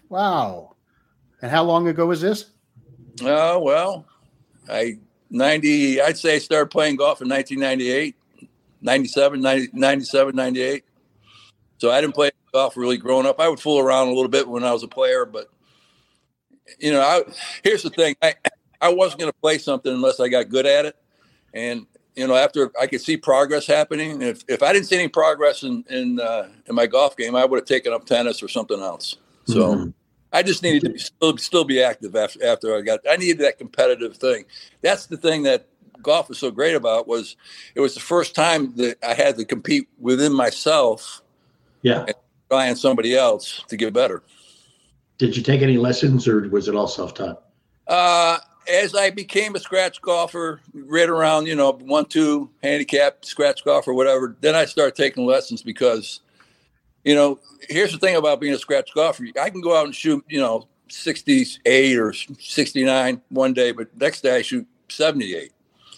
[0.08, 0.76] Wow!
[1.42, 2.46] And how long ago was this?
[3.22, 4.06] Oh uh, well,
[4.68, 4.98] I
[5.30, 8.16] 90, I'd say I started playing golf in 1998,
[8.80, 10.84] 97, 90, 97, 98.
[11.78, 13.40] So I didn't play golf really growing up.
[13.40, 15.50] I would fool around a little bit when I was a player, but
[16.78, 17.22] you know, I,
[17.62, 18.16] here's the thing.
[18.22, 18.34] I,
[18.80, 20.96] I wasn't going to play something unless I got good at it.
[21.54, 25.08] And, you know, after I could see progress happening, if, if I didn't see any
[25.08, 28.48] progress in, in, uh, in my golf game, I would have taken up tennis or
[28.48, 29.16] something else.
[29.46, 29.90] So, mm-hmm.
[30.32, 33.00] I just needed to be, still still be active after after I got.
[33.08, 34.44] I needed that competitive thing.
[34.82, 35.66] That's the thing that
[36.02, 37.36] golf was so great about was
[37.74, 41.22] it was the first time that I had to compete within myself.
[41.82, 42.14] Yeah, and
[42.50, 44.22] try on somebody else to get better.
[45.18, 47.42] Did you take any lessons, or was it all self taught?
[47.86, 48.38] Uh,
[48.68, 53.88] as I became a scratch golfer, right around you know one two handicap scratch golf
[53.88, 56.20] or whatever, then I started taking lessons because
[57.08, 57.40] you know,
[57.70, 59.24] here's the thing about being a scratch golfer.
[59.40, 64.20] I can go out and shoot, you know, 68 or 69 one day, but next
[64.20, 65.50] day I shoot 78.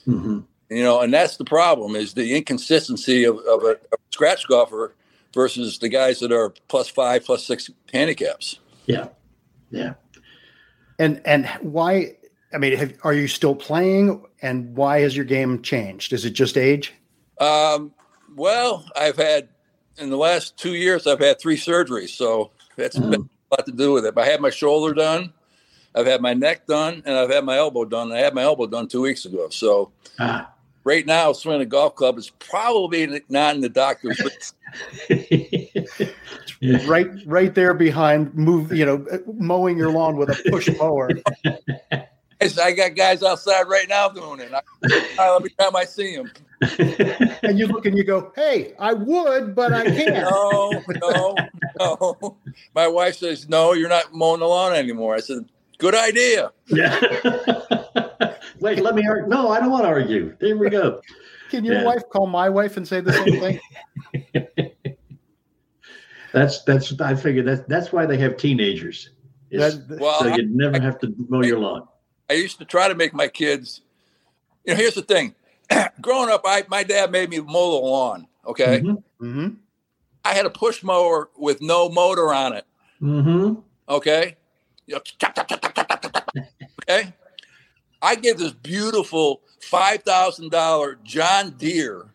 [0.06, 0.40] Mm-hmm.
[0.68, 4.94] You know, and that's the problem is the inconsistency of, of, a, a scratch golfer
[5.34, 8.60] versus the guys that are plus five, plus six handicaps.
[8.86, 9.08] Yeah.
[9.72, 9.94] Yeah.
[11.00, 12.18] And, and why,
[12.54, 16.12] I mean, have, are you still playing and why has your game changed?
[16.12, 16.94] Is it just age?
[17.40, 17.92] Um,
[18.36, 19.48] well, I've had
[20.00, 23.14] in the last two years, I've had three surgeries, so that's mm.
[23.14, 24.16] a lot to do with it.
[24.16, 25.32] I had my shoulder done,
[25.94, 28.12] I've had my neck done, and I've had my elbow done.
[28.12, 29.48] I had my elbow done two weeks ago.
[29.48, 30.52] So ah.
[30.84, 34.20] right now, swinging a golf club is probably not in the doctor's.
[36.86, 38.72] right, right there behind move.
[38.72, 41.10] You know, mowing your lawn with a push mower.
[42.42, 44.52] I got guys outside right now doing it.
[44.52, 46.30] I, every time I see them.
[47.42, 51.34] and you look and you go, "Hey, I would, but I can't." No, no,
[51.78, 52.36] no.
[52.74, 55.46] My wife says, "No, you're not mowing the lawn anymore." I said,
[55.78, 57.00] "Good idea." Yeah.
[58.60, 59.28] Wait, let me argue.
[59.28, 60.36] No, I don't want to argue.
[60.38, 61.00] There we go.
[61.48, 61.84] Can your yeah.
[61.84, 64.70] wife call my wife and say the same thing?
[66.32, 67.00] that's that's.
[67.00, 69.10] I figured that that's why they have teenagers.
[69.50, 71.88] That, well, so you never have to mow your lawn.
[72.28, 73.80] I used to try to make my kids.
[74.66, 75.34] You know, here's the thing:
[76.00, 78.26] growing up, I my dad made me mow the lawn.
[78.46, 79.24] Okay, Mm-hmm.
[79.26, 79.54] Mm-hmm.
[80.24, 82.66] I had a push mower with no motor on it.
[83.00, 83.60] Mm-hmm.
[83.88, 84.36] Okay,
[86.82, 87.12] okay.
[88.02, 92.06] I get this beautiful five thousand dollar John Deere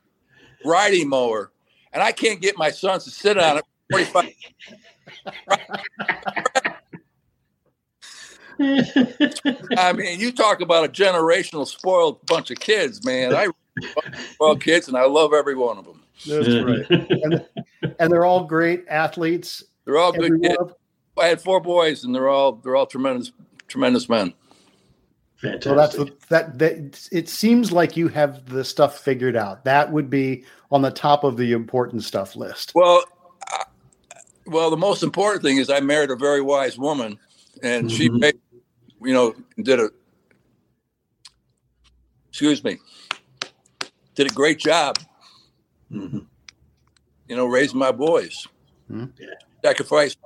[0.64, 1.52] riding mower,
[1.94, 3.66] and I can't get my sons to sit on it.
[3.90, 4.34] Forty five.
[9.78, 13.36] I mean, you talk about a generational spoiled bunch of kids, man.
[13.36, 13.48] I
[14.40, 16.04] well, kids, and I love every one of them.
[16.26, 16.86] That's right.
[17.24, 17.46] And,
[18.00, 19.64] and they're all great athletes.
[19.86, 20.74] They're all good one kids.
[21.18, 23.32] I had four boys, and they're all they're all tremendous,
[23.68, 24.34] tremendous men.
[25.38, 25.64] Fantastic.
[25.64, 26.60] So that's the, that.
[26.60, 29.64] That it seems like you have the stuff figured out.
[29.66, 32.74] That would be on the top of the important stuff list.
[32.76, 33.04] Well,
[33.50, 33.64] I,
[34.48, 37.18] well, the most important thing is I married a very wise woman,
[37.64, 38.20] and she, Mhm.
[38.20, 38.40] made,
[39.06, 39.90] you know, did a
[42.30, 42.80] excuse me,
[44.16, 44.98] did a great job.
[45.92, 46.26] Mhm.
[47.28, 48.48] You know, raising my boys,
[48.92, 49.14] Mhm.
[49.18, 49.28] Yeah.
[49.64, 50.18] sacrificed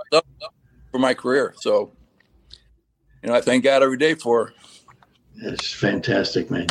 [0.92, 1.54] for my career.
[1.58, 1.92] So,
[3.22, 4.54] you know, I thank God every day for her.
[5.36, 6.68] It's fantastic, man.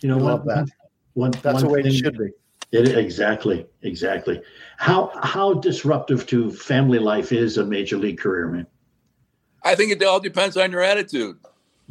[0.00, 0.44] You know I what?
[0.46, 0.68] that.
[1.14, 2.30] One, That's one the way it should be.
[2.72, 4.42] It, exactly, exactly.
[4.76, 8.66] How how disruptive to family life is a major league career, man?
[9.66, 11.38] I think it all depends on your attitude.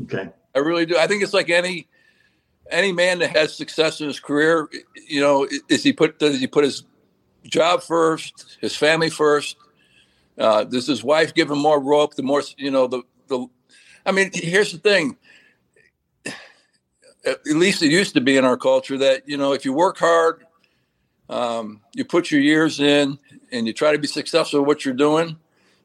[0.04, 0.30] Okay.
[0.56, 0.98] I really do.
[0.98, 1.88] I think it's like any
[2.72, 4.70] any man that has success in his career.
[5.08, 6.84] You know, is he put does he put his
[7.44, 9.58] job first, his family first?
[10.38, 12.16] Uh, does his wife give him more rope?
[12.16, 13.46] The more you know, the the.
[14.06, 15.18] I mean, here's the thing.
[17.26, 19.98] At least it used to be in our culture that you know, if you work
[19.98, 20.46] hard,
[21.28, 23.20] um, you put your years in,
[23.52, 25.38] and you try to be successful at what you're doing.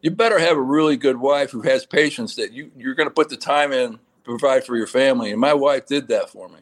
[0.03, 3.15] You better have a really good wife who has patience that you you're going to
[3.15, 5.31] put the time in to provide for your family.
[5.31, 6.61] And my wife did that for me.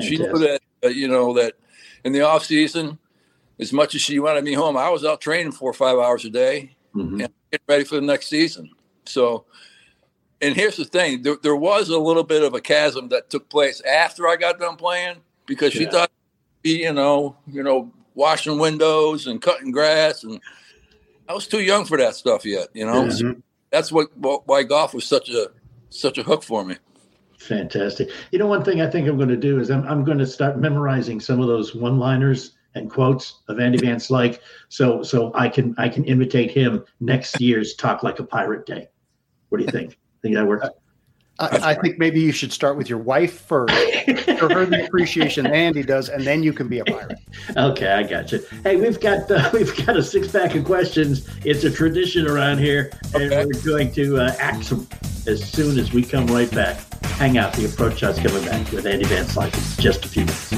[0.00, 1.54] She knew that, uh, you know, that
[2.04, 2.98] in the off season,
[3.58, 6.24] as much as she wanted me home, I was out training four or five hours
[6.24, 7.24] a day Mhm.
[7.24, 8.70] and getting ready for the next season.
[9.04, 9.44] So,
[10.40, 13.48] and here's the thing: there, there was a little bit of a chasm that took
[13.48, 15.90] place after I got done playing because she Yeah.
[15.90, 16.10] thought,
[16.62, 20.40] you know, you know, washing windows and cutting grass, and
[21.30, 22.70] I was too young for that stuff yet.
[22.74, 23.10] You know, Yeah.
[23.10, 23.36] So
[23.70, 25.52] that's what why golf was such a
[25.88, 26.76] such a hook for me.
[27.38, 28.10] Fantastic.
[28.32, 30.26] You know, one thing I think I'm going to do is I'm, I'm going to
[30.26, 34.40] start memorizing some of those one-liners and quotes of Andy Van Slyke,
[34.70, 38.88] so so I can I can imitate him next year's Talk Like a Pirate Day.
[39.50, 39.98] What do you think?
[40.22, 40.66] think that works?
[41.40, 45.46] I, I think maybe you should start with your wife first, show her the appreciation
[45.46, 47.18] Andy does, and then you can be a pirate.
[47.56, 48.40] Okay, I got you.
[48.62, 51.26] Hey, we've got uh, we've got a six pack of questions.
[51.46, 53.46] It's a tradition around here, and Okay.
[53.46, 54.86] we're going to uh, act them
[55.26, 56.78] as soon as we come right back.
[57.16, 57.52] Hang out.
[57.54, 60.52] The approach shot's coming back with Andy Van Slyke in just a few minutes.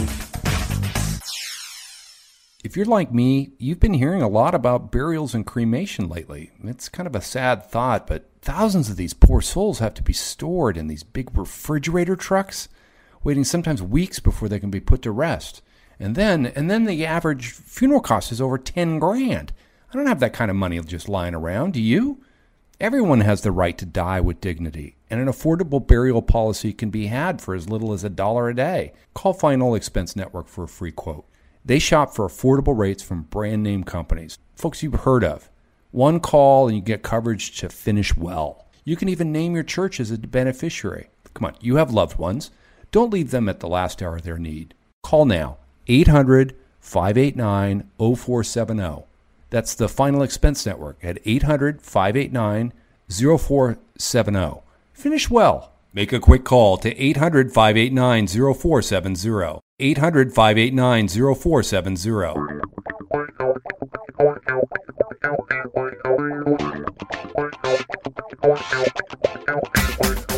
[2.65, 6.53] If you're like me, you've been hearing a lot about burials and cremation lately.
[6.63, 10.13] It's kind of a sad thought, but thousands of these poor souls have to be
[10.13, 12.69] stored in these big refrigerator trucks,
[13.25, 15.63] waiting sometimes weeks before they can be put to rest.
[15.99, 19.53] And then, and then the average funeral cost is over 10 grand.
[19.91, 22.23] I don't have that kind of money just lying around, do you?
[22.81, 27.07] Everyone has the right to die with dignity, and an affordable burial policy can be
[27.07, 28.93] had for as little as a dollar a day.
[29.15, 31.27] Call Final Expense Network for a free quote.
[31.65, 35.49] They shop for affordable rates from brand name companies, folks you've heard of.
[35.93, 38.65] One call and you get coverage to finish well.
[38.83, 41.09] You can even name your church as a beneficiary.
[41.35, 42.51] Come on, you have loved ones.
[42.91, 44.75] Don't leave them at the last hour of their need.
[45.03, 49.05] Call now 800 589 0470.
[49.51, 52.73] That's the Final Expense Network at 800 589
[53.11, 54.63] 0470.
[54.95, 55.73] Finish well.
[55.93, 59.61] Make a quick call to 800 589 0470.
[59.83, 62.63] 800 589 0470.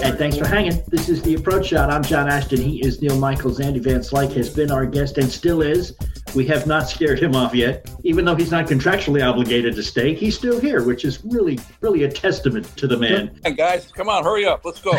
[0.02, 0.82] And thanks for hanging.
[0.88, 1.90] This is the approach shot.
[1.90, 2.58] I'm John Ashton.
[2.58, 3.60] He is Neil Michaels.
[3.60, 5.94] Andy Van Slyke has been our guest and still is.
[6.34, 10.14] We have not scared him off yet, even though he's not contractually obligated to stay.
[10.14, 13.38] He's still here, which is really, really a testament to the man.
[13.44, 14.92] Hey guys, come on, hurry up, let's go.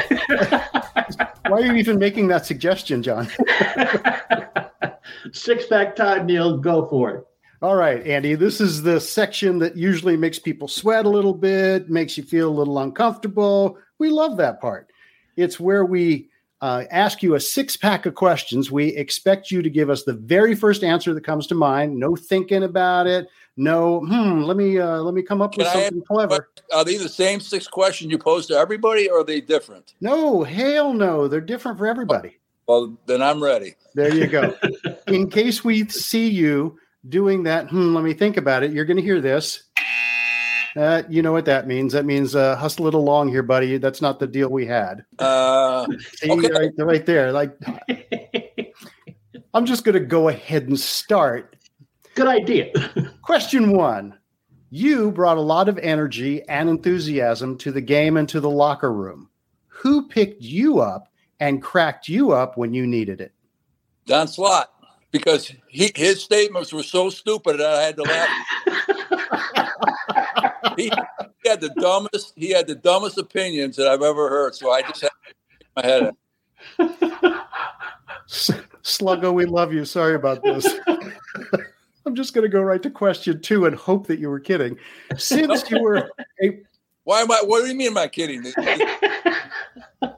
[1.48, 3.28] Why are you even making that suggestion, John?
[5.32, 6.58] Six pack time, Neil.
[6.58, 7.26] Go for it.
[7.62, 11.90] All right, Andy, this is the section that usually makes people sweat a little bit,
[11.90, 13.78] makes you feel a little uncomfortable.
[13.98, 14.92] We love that part.
[15.38, 16.30] It's where we
[16.62, 18.72] uh, ask you a six pack of questions.
[18.72, 21.98] We expect you to give us the very first answer that comes to mind.
[21.98, 23.28] No thinking about it.
[23.58, 24.42] No, hmm.
[24.42, 26.50] Let me uh, let me come up with Can I something clever.
[26.74, 29.96] Are these the same six questions you pose to everybody, or are they different?
[30.02, 31.28] No, hell no.
[31.28, 32.38] They're different for everybody.
[32.68, 33.76] Well, then I'm ready.
[33.94, 34.56] There you go.
[35.08, 38.72] In case we see you doing that, hmm, let me think about it.
[38.72, 39.64] You're going to hear this.
[40.76, 41.94] Uh, you know what that means?
[41.94, 43.78] That means uh, hustle it along here, buddy.
[43.78, 45.06] That's not the deal we had.
[45.20, 46.50] Uh, See, okay.
[46.52, 47.32] right, right there.
[47.32, 47.58] Like,
[49.54, 51.56] I'm just going to go ahead and start.
[52.16, 52.72] Good idea.
[53.22, 54.18] Question one
[54.70, 58.92] You brought a lot of energy and enthusiasm to the game and to the locker
[58.92, 59.30] room.
[59.68, 61.08] Who picked you up
[61.40, 63.32] and cracked you up when you needed it?
[64.06, 64.72] Don Slaught,
[65.12, 68.30] because he, his statements were so stupid that I had to laugh.
[70.78, 70.92] he,
[71.44, 72.34] he had the dumbest.
[72.36, 74.56] He had the dumbest opinions that I've ever heard.
[74.56, 75.12] So I just had
[75.76, 76.12] my head.
[78.28, 79.86] Sluggo, we love you.
[79.86, 80.68] Sorry about this.
[82.06, 84.78] I'm just going to go right to question two and hope that you were kidding.
[85.18, 86.10] Since you were
[86.44, 86.60] a,
[87.04, 87.42] Why am I?
[87.44, 87.92] What do you mean?
[87.92, 88.44] Am I kidding?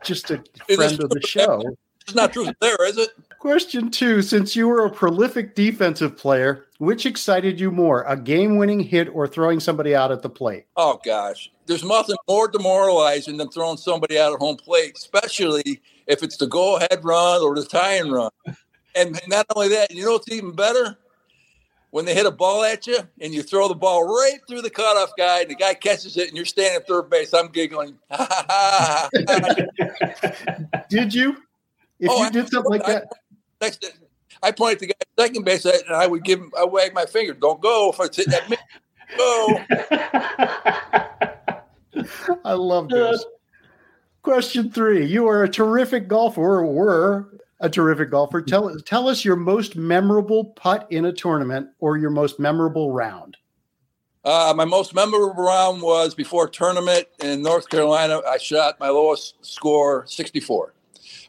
[0.04, 0.44] Just a
[0.76, 1.64] friend of the show,
[2.02, 3.10] It's not true there, is it?
[3.40, 8.58] question two Since you were a prolific defensive player, which excited you more, a game
[8.58, 10.66] winning hit or throwing somebody out at the plate?
[10.76, 16.24] Oh gosh, there's nothing more demoralizing than throwing somebody out at home plate, especially if
[16.24, 18.32] it's the go-ahead run or the tie-in run.
[18.96, 20.98] And not only that, you know what's even better?
[21.92, 24.70] When they hit a ball at you and you throw the ball right through the
[24.70, 27.34] cutoff guy, and the guy catches it, and you're standing at third base.
[27.34, 27.98] I'm giggling.
[30.90, 31.38] Did you?
[32.00, 33.08] If Oh, you did something like that,
[33.62, 33.86] Next,
[34.44, 36.52] I point at the guy at second base, and I would give him.
[36.58, 37.34] I wag my finger.
[37.34, 38.60] Don't go if it's hitting that.
[39.18, 39.60] Go.
[42.46, 43.26] I love this.
[44.22, 48.42] Question three You are a terrific golfer, or were a terrific golfer.
[48.42, 53.38] Tell, tell us your most memorable putt in a tournament or your most memorable round.
[54.24, 58.22] Uh, my most memorable round was before a tournament in North Carolina.
[58.28, 60.74] I shot my lowest score, 64.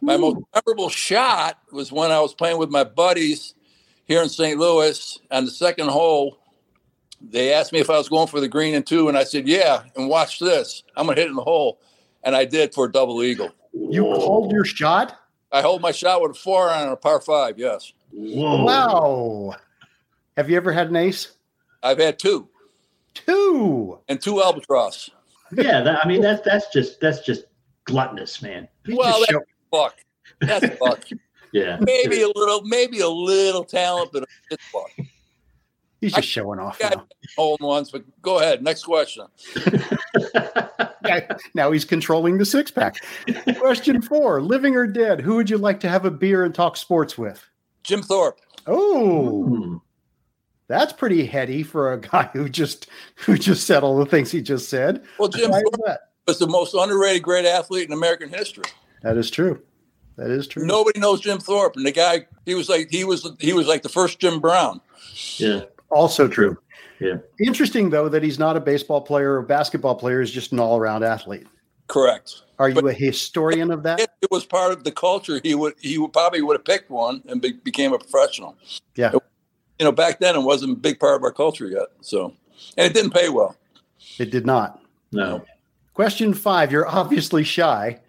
[0.01, 3.55] My most memorable shot was when I was playing with my buddies
[4.05, 4.59] here in St.
[4.59, 6.39] Louis on the second hole.
[7.21, 9.49] They asked me if I was going for the green and two, and I said,
[9.49, 9.83] Yeah.
[9.97, 10.83] And watch this.
[10.97, 11.81] I'm going to hit it in the hole.
[12.23, 13.51] And I did for a double eagle.
[13.73, 15.18] You called your shot?
[15.51, 17.93] I hold my shot with a four on a par five, yes.
[18.13, 18.65] Whoa.
[18.65, 19.57] Wow.
[20.37, 21.37] Have you ever had an ace?
[21.83, 22.49] I've had two
[23.15, 23.99] Two.
[24.09, 25.11] and two albatross.
[25.53, 27.45] Yeah, that, I mean that's that's just that's just
[27.85, 28.69] gluttonous, man.
[28.89, 29.97] Well, that's fuck.
[30.41, 31.05] That's luck.
[31.51, 31.79] Yeah.
[31.81, 34.91] maybe a little, maybe a little talent, but it's luck.
[36.01, 37.07] He's just showing off Yeah, now.
[37.37, 38.63] hole ones, but go ahead.
[38.63, 39.27] Next question.
[41.55, 42.97] Now he's controlling the six pack.
[43.59, 46.77] Question four Living or dead, who would you like to have a beer and talk
[46.77, 47.43] sports with?
[47.83, 48.39] Jim Thorpe.
[48.67, 49.77] Oh, Hmm.
[50.67, 54.43] that's pretty heady for a guy who just who just said all the things he
[54.43, 55.03] just said.
[55.19, 56.01] Well, Jim Why is Thorpe that?
[56.27, 58.65] was the most underrated great athlete in American history.
[59.03, 59.63] That is true.
[60.17, 60.67] That is true.
[60.67, 63.83] Nobody knows Jim Thorpe, and the guy he was like he was he was like
[63.83, 64.81] the first Jim Brown.
[65.39, 65.63] Yeah.
[65.91, 66.59] Also true.
[67.01, 67.19] Yeah.
[67.41, 71.05] Interesting though that he's not a baseball player or basketball player, he's just an all-around
[71.05, 71.47] athlete.
[71.87, 72.43] Correct.
[72.59, 74.01] Are you But- a historian of that?
[74.01, 77.23] It was part of the culture, he would he would probably would have picked one
[77.29, 78.57] and be, became a professional.
[78.97, 79.13] Yeah.
[79.79, 81.87] You know, back then it wasn't a big part of our culture yet.
[82.01, 82.35] So,
[82.77, 83.57] and it didn't pay well.
[84.19, 84.83] It did not.
[85.13, 85.45] No.
[85.95, 88.01] Question five, you're obviously shy.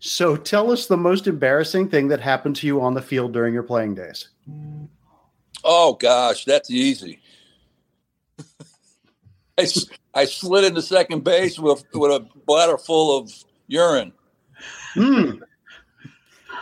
[0.00, 3.52] So tell us the most embarrassing thing that happened to you on the field during
[3.52, 4.28] your playing days.
[5.64, 7.20] Oh gosh, that's easy.
[9.58, 9.66] I,
[10.14, 13.32] I slid into second base with with a bladder full of
[13.66, 14.12] urine,
[14.94, 15.30] Hmm.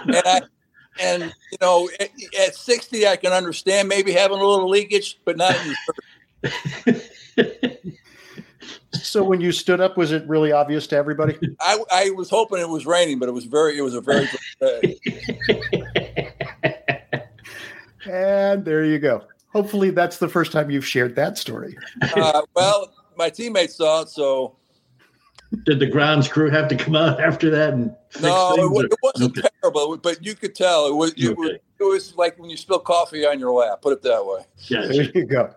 [0.07, 0.41] and I
[1.01, 2.11] and you know at,
[2.41, 5.55] at sixty I can understand maybe having a little leakage, but not.
[5.67, 5.75] In,
[8.93, 11.39] So when you stood up, was it really obvious to everybody?
[11.61, 14.27] I I was hoping it was raining, but it was very it was a very
[14.61, 16.33] good day.
[18.07, 19.23] And there you go.
[19.57, 21.77] Hopefully that's the first time you've shared that story.
[22.15, 24.55] Uh, well, my teammates saw it, so
[25.65, 28.71] Did the grounds crew have to come out after that and fix no, it, things,
[28.71, 29.49] wa- it wasn't Okay.
[29.63, 31.59] terrible, but you could tell it was it, was Okay.
[31.81, 33.81] it was like when you spill coffee on your lap.
[33.81, 34.43] Put it that way.
[34.69, 35.55] There you go.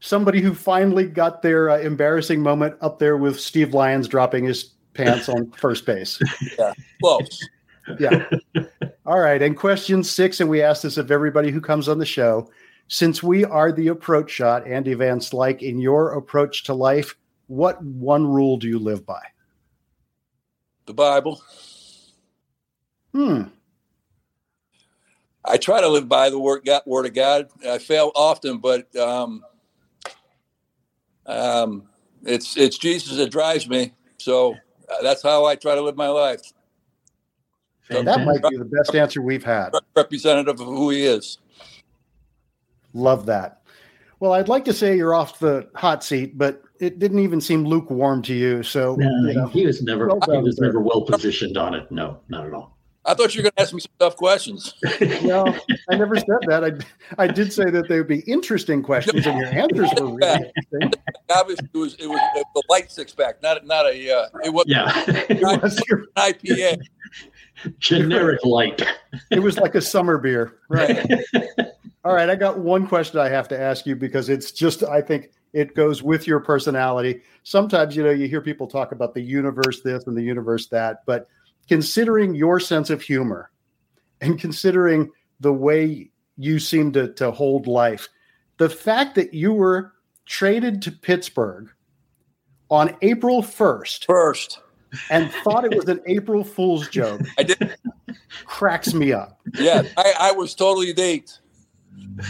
[0.00, 4.70] Somebody who finally got their uh, embarrassing moment up there with Steve Lyons dropping his
[4.94, 6.18] pants on first base.
[7.02, 7.46] Close.
[8.00, 8.24] Yeah.
[9.06, 9.42] All right.
[9.42, 12.50] And question six, and we ask this of everybody who comes on the show.
[12.88, 17.16] Since we are the approach shot, Andy Van Slyke, in your approach to life,
[17.46, 19.22] what one rule do you live by?
[20.86, 21.42] The Bible.
[23.12, 23.44] Hmm.
[25.44, 27.48] I try to live by the word, God, word of God.
[27.68, 29.44] I fail often, but um,
[31.26, 31.84] um,
[32.24, 33.92] it's it's Jesus that drives me.
[34.18, 34.54] So
[34.88, 36.40] uh, that's how I try to live my life.
[37.90, 39.72] That might be the best answer we've had.
[39.94, 41.38] Representative of who he is.
[42.94, 43.60] Love that.
[44.20, 47.64] Well, I'd like to say you're off the hot seat, but it didn't even seem
[47.64, 48.62] lukewarm to you.
[48.62, 51.90] So no, you know, he was never well he was never well positioned on it.
[51.90, 52.74] No, not at all.
[53.06, 54.72] I thought you were going to ask me some tough questions.
[55.24, 55.54] no,
[55.90, 56.64] I never said that.
[57.18, 60.50] I, I did say that they would be interesting questions, and your answers were really
[60.72, 61.00] interesting.
[61.28, 64.64] Obviously, it was it was the light six pack, not not a uh, it was
[64.66, 66.78] yeah, it was your, IPA.
[67.78, 68.82] Generic light.
[69.30, 71.06] It was like a summer beer, right?
[72.04, 75.00] All right, I got one question I have to ask you because it's just I
[75.00, 77.22] think it goes with your personality.
[77.44, 81.02] Sometimes you know you hear people talk about the universe this and the universe that,
[81.06, 81.28] but
[81.68, 83.50] considering your sense of humor
[84.20, 88.08] and considering the way you seem to, to hold life,
[88.58, 89.92] the fact that you were
[90.26, 91.70] traded to Pittsburgh
[92.70, 94.06] on April 1st.
[94.06, 94.60] First.
[95.10, 97.20] And thought it was an April Fool's joke.
[97.38, 97.76] I did.
[98.44, 99.40] Cracks me up.
[99.54, 101.40] Yeah, I, I was totally daked.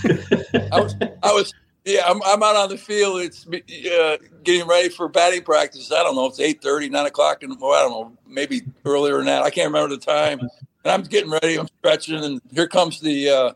[0.05, 1.53] I was, I was,
[1.85, 3.21] yeah, I'm, I'm out on the field.
[3.21, 5.91] It's uh, getting ready for batting practice.
[5.93, 6.27] I don't know.
[6.27, 7.43] It's 8 30, 9 o'clock.
[7.43, 9.43] And well, I don't know, maybe earlier than that.
[9.43, 10.41] I can't remember the time.
[10.41, 11.59] And I'm getting ready.
[11.59, 12.23] I'm stretching.
[12.23, 13.53] And here comes the, uh,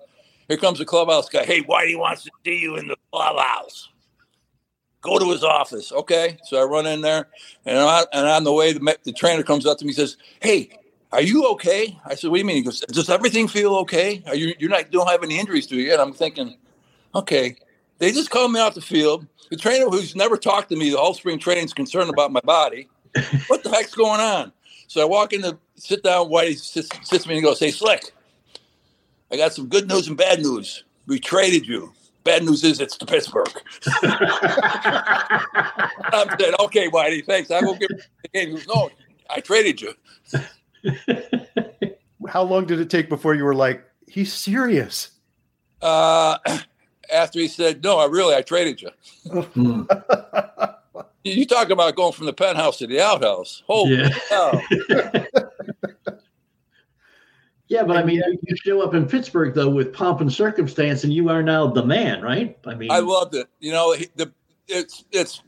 [0.48, 1.44] here comes the clubhouse guy.
[1.44, 3.88] Hey, Whitey wants to see you in the clubhouse.
[5.00, 5.92] Go to his office.
[5.92, 6.38] Okay.
[6.44, 7.28] So I run in there
[7.64, 10.16] and, I, and on the way, the, the trainer comes up to me and says,
[10.40, 10.70] Hey,
[11.12, 11.98] are you okay?
[12.04, 12.56] I said, what do you mean?
[12.56, 14.22] He goes, does everything feel okay?
[14.26, 15.92] Are you, you're not, don't have any injuries to you?
[15.92, 16.56] And I'm thinking,
[17.14, 17.56] okay.
[17.98, 19.26] They just called me off the field.
[19.50, 22.40] The trainer who's never talked to me the whole spring training is concerned about my
[22.40, 22.88] body.
[23.46, 24.52] What the heck's going on?
[24.86, 26.28] So I walk in to sit down.
[26.28, 28.12] Whitey sits, sits me and goes, hey, Slick,
[29.32, 30.84] I got some good news and bad news.
[31.06, 31.92] We traded you.
[32.28, 33.48] Bad news is it's to Pittsburgh.
[34.02, 34.28] I'm
[36.38, 37.50] saying, okay, Whitey, thanks.
[37.50, 38.50] I will give the game.
[38.50, 38.90] He goes, no,
[39.30, 39.94] I traded you.
[42.28, 45.12] How long did it take before you were like, he's serious?
[45.80, 46.36] Uh,
[47.10, 48.90] after he said, "No, I really I traded you."
[51.24, 53.62] you talk about going from the penthouse to the outhouse.
[53.66, 54.10] Holy yeah.
[54.28, 54.60] cow!
[57.68, 61.12] yeah, but I mean, you show up in Pittsburgh though with pomp and circumstance, and
[61.12, 62.58] you are now the man, right?
[62.66, 63.48] I mean, I loved it.
[63.60, 64.32] You know, the
[64.66, 65.42] it's it's.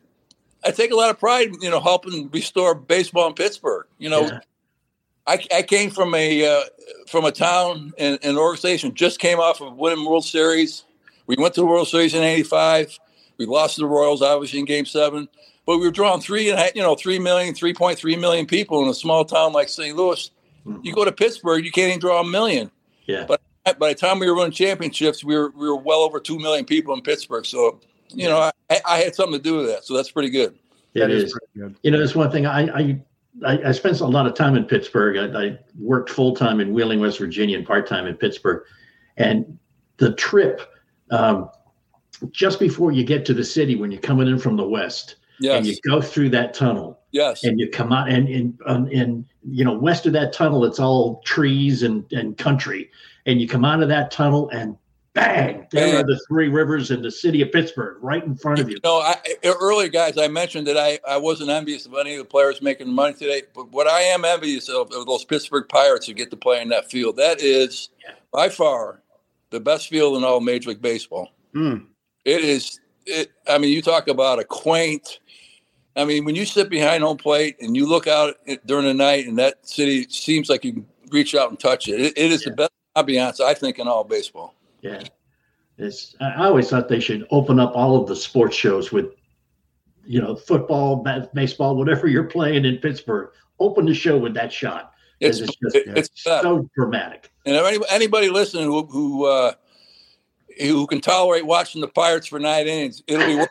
[0.62, 3.86] I take a lot of pride, you know, helping restore baseball in Pittsburgh.
[3.98, 4.40] You know, yeah.
[5.26, 6.64] I, I came from a uh,
[7.08, 10.84] from a town and an organization just came off of winning World Series
[11.30, 12.98] we went to the World Series in '85.
[13.38, 15.28] We lost to the Royals, obviously, in Game Seven.
[15.64, 18.94] But we were drawing three and you know three million, 3.3 million people in a
[18.94, 19.96] small town like St.
[19.96, 20.28] Louis.
[20.82, 22.70] You go to Pittsburgh, you can't even draw a million.
[23.06, 23.26] Yeah.
[23.26, 23.40] But
[23.78, 26.64] by the time we were winning championships, we were we were well over two million
[26.64, 27.46] people in Pittsburgh.
[27.46, 29.84] So you know, I, I had something to do with that.
[29.84, 30.58] So that's pretty good.
[30.94, 31.38] Yeah, it is.
[31.54, 31.76] Good.
[31.82, 32.46] You know, that's one thing.
[32.46, 33.00] I, I
[33.46, 35.16] I, I spent a lot of time in Pittsburgh.
[35.16, 38.64] I, I worked full time in Wheeling, West Virginia, and part time in Pittsburgh.
[39.16, 39.58] And
[39.98, 40.62] the trip
[41.10, 41.50] um,
[42.30, 45.56] just before you get to the city when you're coming in from the west yes.
[45.56, 49.64] and you go through that tunnel yes and you come out and in and you
[49.64, 52.90] know west of that tunnel it's all trees and and country
[53.26, 54.76] and you come out of that tunnel and
[55.12, 58.68] bang there are the three rivers and the city of pittsburgh right in front of
[58.68, 59.14] you you know
[59.60, 62.88] earlier guys i mentioned that i i wasn't envious of any of the players making
[62.88, 66.36] money today but what i am envious of are those pittsburgh pirates who get to
[66.36, 68.14] play in that field that is yeah.
[68.32, 69.00] by far
[69.50, 71.30] the best field in all Major League Baseball.
[71.54, 71.86] Mm.
[72.24, 72.80] It is.
[73.06, 73.32] It.
[73.48, 75.19] I mean, you talk about a quaint.
[76.00, 78.36] I mean, when you sit behind home plate and you look out
[78.66, 82.00] during the night, and that city seems like you can reach out and touch it.
[82.00, 82.50] it, it is yeah.
[82.50, 84.54] the best ambiance I think in all baseball.
[84.80, 85.02] Yeah,
[85.78, 86.16] it's.
[86.20, 89.06] I always thought they should open up all of the sports shows with,
[90.04, 93.30] you know, football, baseball, whatever you're playing in Pittsburgh.
[93.58, 94.94] Open the show with that shot.
[95.20, 97.30] It's, it's, just, it's, it's so dramatic.
[97.44, 99.52] And anybody listening who who, uh,
[100.58, 103.48] who can tolerate watching the Pirates for nine innings, it'll be worth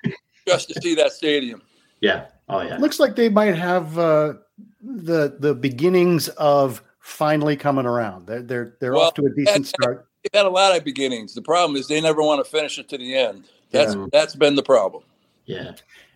[0.48, 1.62] just to see that stadium.
[2.02, 2.28] Yeah.
[2.50, 2.78] Oh yeah.
[2.78, 4.34] Looks like they might have uh,
[4.82, 8.28] the the beginnings of finally coming around.
[8.28, 10.08] They're they're they're well, off to a decent start.
[10.24, 11.34] They had a lot of beginnings.
[11.34, 13.46] The problem is they never want to finish it to the end.
[13.72, 14.08] That's yeah.
[14.12, 15.04] that's been the problem.
[15.46, 15.74] Yeah.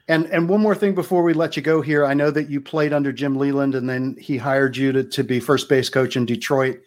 [0.07, 2.59] And and one more thing before we let you go here, I know that you
[2.59, 6.17] played under Jim Leyland and then he hired you to, to be first base coach
[6.17, 6.81] in Detroit.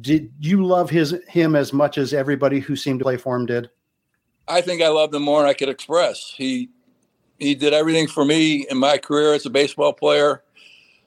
[0.00, 3.46] Did you love his him as much as everybody who seemed to play for him
[3.46, 3.70] did?
[4.48, 6.34] I think I loved him more than I could express.
[6.36, 6.70] He
[7.40, 10.42] he did everything for me in my career as a baseball player.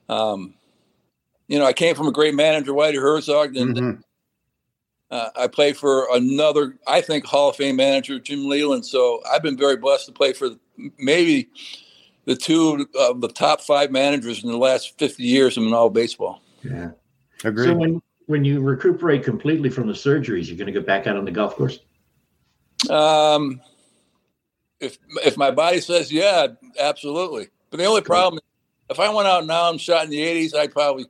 [0.09, 0.55] Um,
[1.47, 4.01] you know, I came from a great manager, Whitey Herzog, and mm-hmm.
[5.11, 8.85] uh, I played for another, I think, Hall of Fame manager, Jim Leyland.
[8.85, 10.49] So I've been very blessed to play for
[10.97, 11.49] maybe
[12.25, 16.41] the two of the top five managers in the last 50 years in all baseball.
[16.63, 16.91] Yeah.
[17.43, 17.65] Agreed.
[17.65, 21.17] So when, when you recuperate completely from the surgeries, you're going to go back out
[21.17, 21.79] on the golf course?
[22.89, 23.61] Um,
[24.83, 26.47] if if my body says yeah,
[26.79, 27.47] absolutely.
[27.69, 28.39] But the only problem,
[28.89, 31.05] if I went out now and shot in the 80s, I'd probably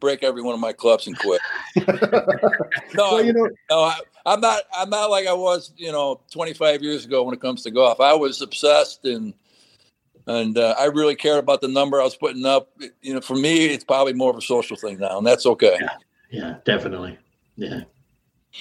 [0.00, 1.40] break every one of my clubs and quit.
[1.76, 4.62] no, well, you know, no, I, I'm not.
[4.76, 8.00] I'm not like I was, you know, 25 years ago when it comes to golf.
[8.00, 9.34] I was obsessed and
[10.26, 12.70] and uh, I really cared about the number I was putting up.
[13.00, 15.76] You know, for me, it's probably more of a social thing now, and that's okay.
[15.80, 15.96] Yeah,
[16.30, 17.18] yeah definitely.
[17.56, 17.82] Yeah.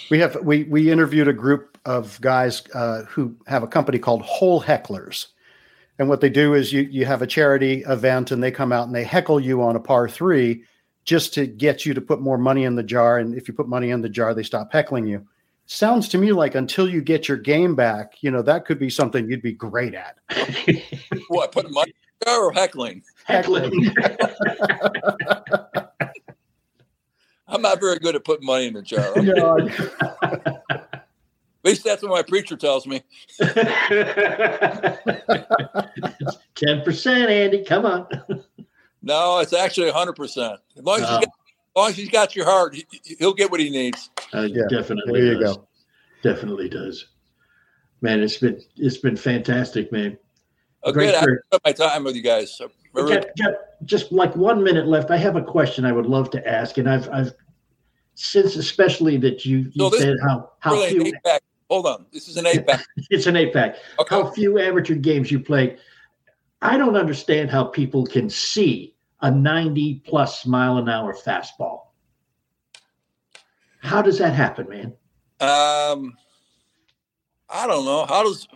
[0.10, 4.22] We have we we interviewed a group of guys uh, who have a company called
[4.22, 5.28] Hole Hecklers,
[6.00, 8.88] and what they do is you you have a charity event, and they come out
[8.88, 10.64] and they heckle you on a par three,
[11.04, 13.18] just to get you to put more money in the jar.
[13.18, 15.28] And if you put money in the jar, they stop heckling you
[15.72, 18.90] sounds to me like until you get your game back, you know, that could be
[18.90, 20.18] something you'd be great at.
[21.30, 21.94] what, putting money
[22.28, 23.02] or heckling?
[23.26, 23.94] Heckling.
[27.52, 29.14] I'm not very good at putting money in the jar.
[29.22, 29.58] No.
[31.64, 33.04] at least that's what my preacher tells me.
[36.56, 37.64] Ten percent, Andy.
[37.64, 38.08] Come on.
[39.04, 40.60] No, it's actually hundred percent.
[40.76, 41.20] As long as, oh.
[41.20, 41.30] got, as
[41.76, 42.86] long as he's got your heart, he,
[43.20, 44.10] will get what he needs.
[44.34, 45.22] Uh, yeah, definitely.
[45.22, 45.58] There you does.
[45.58, 45.68] go.
[46.24, 47.06] Definitely does.
[48.02, 50.18] Man, it's been it's been fantastic, man.
[50.84, 51.38] Oh, Great good.
[51.52, 52.58] I my time with you guys.
[52.58, 53.54] So, got, got
[53.86, 55.12] just like one minute left.
[55.12, 57.34] I have a question I would love to ask, and I've I've
[58.16, 61.14] since especially that you you so said how how really few.
[61.70, 62.86] Hold on, this is an eight pack.
[63.10, 63.78] it's an eight pack.
[64.00, 64.16] Okay.
[64.16, 65.78] How few amateur games you play.
[66.62, 71.88] I don't understand how people can see a 90 plus mile an hour fastball.
[73.80, 74.94] How does that happen, man?
[75.40, 76.16] Um,
[77.50, 78.06] I don't know.
[78.06, 78.48] How does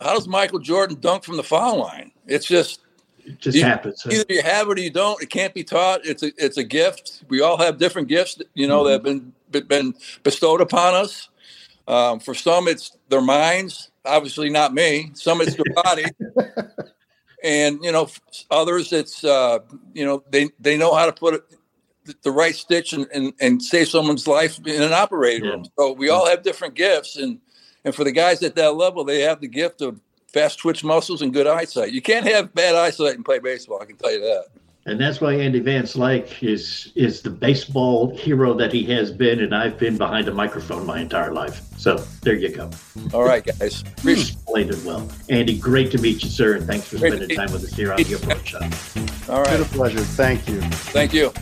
[0.00, 2.10] how does Michael Jordan dunk from the foul line?
[2.26, 2.80] It's just
[3.24, 4.04] it just you, happens.
[4.06, 5.22] Either you have it or you don't.
[5.22, 6.04] It can't be taught.
[6.04, 7.24] It's a it's a gift.
[7.28, 9.04] We all have different gifts, you know, mm-hmm.
[9.04, 11.28] that have been been bestowed upon us.
[11.88, 13.90] Um, for some, it's their minds.
[14.04, 15.10] Obviously, not me.
[15.14, 16.04] Some, it's their body.
[17.44, 18.08] and you know,
[18.50, 19.60] others, it's uh,
[19.94, 21.42] you know, they they know how to put it
[22.22, 25.64] the right stitch and, and, and save someone's life in an operating room.
[25.78, 27.38] So we all have different gifts, and
[27.84, 30.00] and for the guys at that level, they have the gift of
[30.32, 31.92] fast twitch muscles and good eyesight.
[31.92, 33.80] You can't have bad eyesight and play baseball.
[33.80, 34.46] I can tell you that.
[34.84, 39.38] And that's why Andy Van Slyke is is the baseball hero that he has been,
[39.38, 41.60] and I've been behind a microphone my entire life.
[41.78, 42.68] So there you go.
[43.14, 43.84] All right, guys.
[44.04, 45.08] Explained it well.
[45.28, 48.02] Andy, great to meet you, sir, and thanks for spending time with us here on
[48.02, 48.62] the Approach Shot.
[49.28, 49.60] All right.
[49.60, 50.00] It's been a pleasure.
[50.00, 50.60] Thank you.
[50.60, 51.32] Thank you.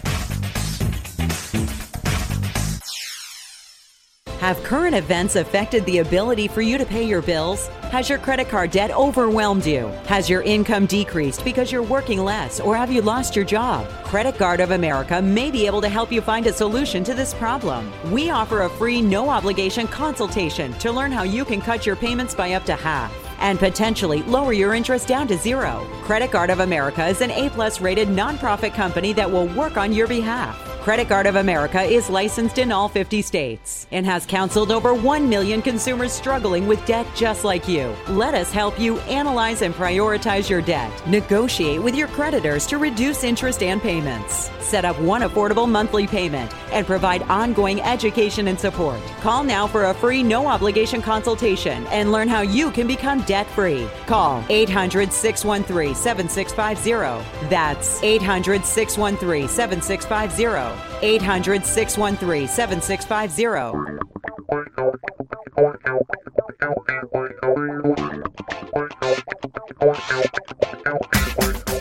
[4.41, 7.68] Have current events affected the ability for you to pay your bills?
[7.93, 9.88] Has your credit card debt overwhelmed you?
[10.07, 13.86] Has your income decreased because you're working less or have you lost your job?
[14.03, 17.34] Credit Card of America may be able to help you find a solution to this
[17.34, 17.93] problem.
[18.11, 22.34] We offer a free no obligation consultation to learn how you can cut your payments
[22.34, 25.86] by up to half and potentially lower your interest down to zero.
[26.01, 30.09] Credit Card of America is an A-plus rated nonprofit company that will work on your
[30.09, 30.70] behalf.
[30.83, 35.28] Credit Card of America is licensed in all 50 states and has counseled over 1
[35.28, 37.95] million consumers struggling with debt just like you.
[38.09, 43.24] Let us help you analyze and prioritize your debt, negotiate with your creditors to reduce
[43.24, 49.03] interest and payments, set up one affordable monthly payment, and provide ongoing education and support.
[49.20, 53.47] Call now for a free no obligation consultation and learn how you can become debt
[53.49, 53.87] free.
[54.07, 57.49] Call 800 613 7650.
[57.51, 60.70] That's 800 613 7650.
[61.03, 64.11] 800 613 7650.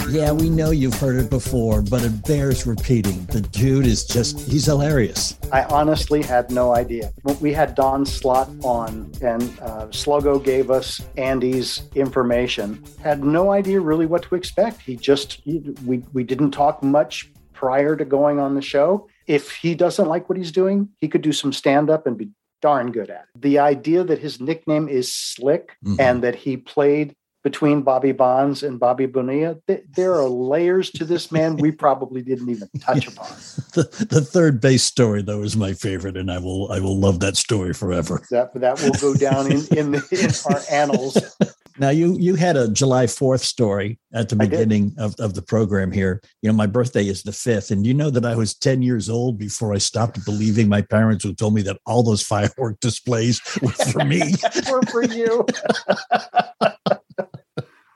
[0.09, 3.25] Yeah, we know you've heard it before, but it bears repeating.
[3.27, 5.37] The dude is just, he's hilarious.
[5.51, 7.11] I honestly had no idea.
[7.39, 12.83] We had Don Slaught on, and uh, Sluggo gave us Andy's information.
[13.03, 14.81] Had no idea really what to expect.
[14.81, 17.29] He just, he, we, we didn't talk much
[17.59, 19.05] prior to going on the show.
[19.27, 22.29] If he doesn't like what he's doing, he could do some stand up and be
[22.61, 23.41] darn good at it.
[23.41, 25.99] The idea that his nickname is Slick mm-hmm.
[25.99, 31.05] and that he played between Bobby Bonds and Bobby Bonilla, th- there are layers to
[31.05, 33.27] this man we probably didn't even touch upon.
[33.73, 37.19] the, the third base story, though, is my favorite, and I will I will love
[37.21, 38.21] that story forever.
[38.29, 41.17] That that will go down in in, the, in our annals.
[41.79, 45.91] Now you you had a July 4th story at the beginning of, of the program
[45.91, 46.21] here.
[46.41, 47.71] You know, my birthday is the 5th.
[47.71, 51.23] And you know that I was 10 years old before I stopped believing my parents
[51.23, 54.33] who told me that all those firework displays were for me.
[54.69, 55.45] were for you.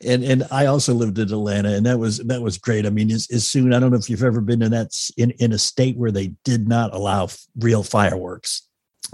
[0.06, 2.86] and and I also lived in Atlanta, and that was that was great.
[2.86, 5.32] I mean, as, as soon I don't know if you've ever been in that in
[5.32, 7.28] in a state where they did not allow
[7.60, 8.68] real fireworks,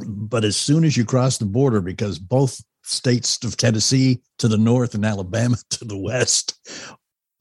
[0.05, 4.57] but as soon as you cross the border, because both states of Tennessee to the
[4.57, 6.59] north and Alabama to the west,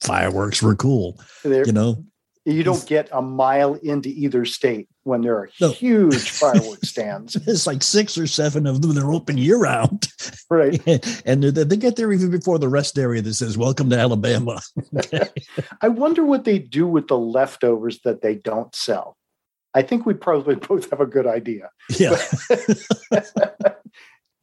[0.01, 1.21] fireworks were cool.
[1.45, 2.05] They're, you know,
[2.45, 5.71] you don't get a mile into either state when there are no.
[5.73, 7.37] huge fireworks stands.
[7.37, 8.95] It's like six or seven of them.
[8.95, 10.09] They're open year round.
[10.51, 10.81] Right.
[11.27, 14.63] and they get there even before the rest area that says, Welcome to Alabama.
[15.83, 19.19] I wonder what they do with the leftovers that they don't sell.
[19.75, 21.69] I think we probably both have a good idea.
[21.91, 22.17] Yeah.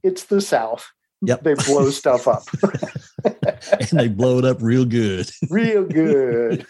[0.05, 0.87] It's the South.
[1.21, 1.43] Yep.
[1.43, 2.43] They blow stuff up.
[3.23, 5.29] and they blow it up real good.
[5.49, 6.65] real good.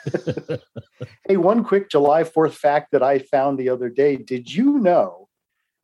[1.28, 4.16] hey, one quick July 4th fact that I found the other day.
[4.16, 5.28] Did you know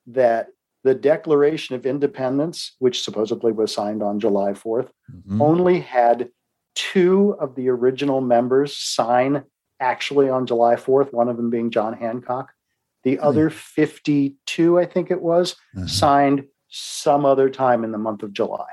[0.07, 0.47] that
[0.83, 5.41] the Declaration of Independence, which supposedly was signed on July 4th, mm-hmm.
[5.41, 6.29] only had
[6.75, 9.43] two of the original members sign
[9.79, 12.51] actually on July 4th, one of them being John Hancock.
[13.03, 13.27] The mm-hmm.
[13.27, 15.87] other 52, I think it was, mm-hmm.
[15.87, 18.67] signed some other time in the month of July.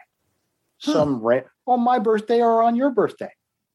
[0.80, 0.92] Huh.
[0.92, 3.32] Some ra- on my birthday or on your birthday.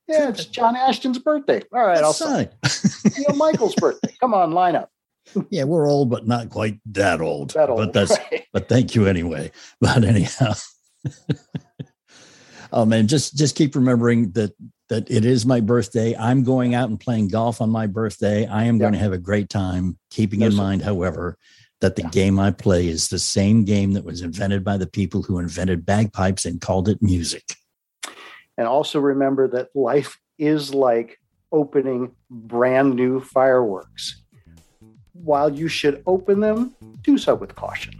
[0.08, 1.62] Yeah, it's John Ashton's birthday.
[1.74, 2.50] All right, I'll sign.
[3.18, 4.14] Neil Michael's birthday.
[4.20, 4.90] Come on, line up.
[5.50, 7.52] yeah, we're old, but not quite that old.
[7.52, 8.46] That old, but that's right.
[8.52, 9.52] but thank you anyway.
[9.80, 10.54] But anyhow.
[12.74, 14.54] oh man, just just keep remembering that
[14.90, 16.16] that it is my birthday.
[16.18, 18.46] I'm going out and playing golf on my birthday.
[18.46, 18.82] I am yeah.
[18.82, 19.98] going to have a great time.
[20.10, 21.38] Keeping in mind, however,
[21.84, 22.10] that the yeah.
[22.12, 25.86] game I play is the same game that was invented by the people who invented
[25.86, 27.44] bagpipes and called it music.
[28.58, 31.20] And also remember that life is like
[31.52, 34.24] opening brand new fireworks.
[35.12, 37.96] While you should open them, do so with caution.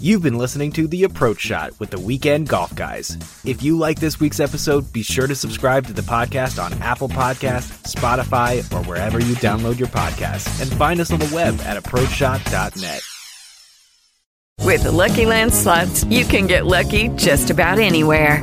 [0.00, 3.16] You've been listening to The Approach Shot with the Weekend Golf Guys.
[3.44, 7.08] If you like this week's episode, be sure to subscribe to the podcast on Apple
[7.08, 11.82] Podcasts, Spotify, or wherever you download your podcasts, and find us on the web at
[11.82, 13.00] approachshot.net.
[14.62, 18.42] With the Lucky Land slots, you can get lucky just about anywhere.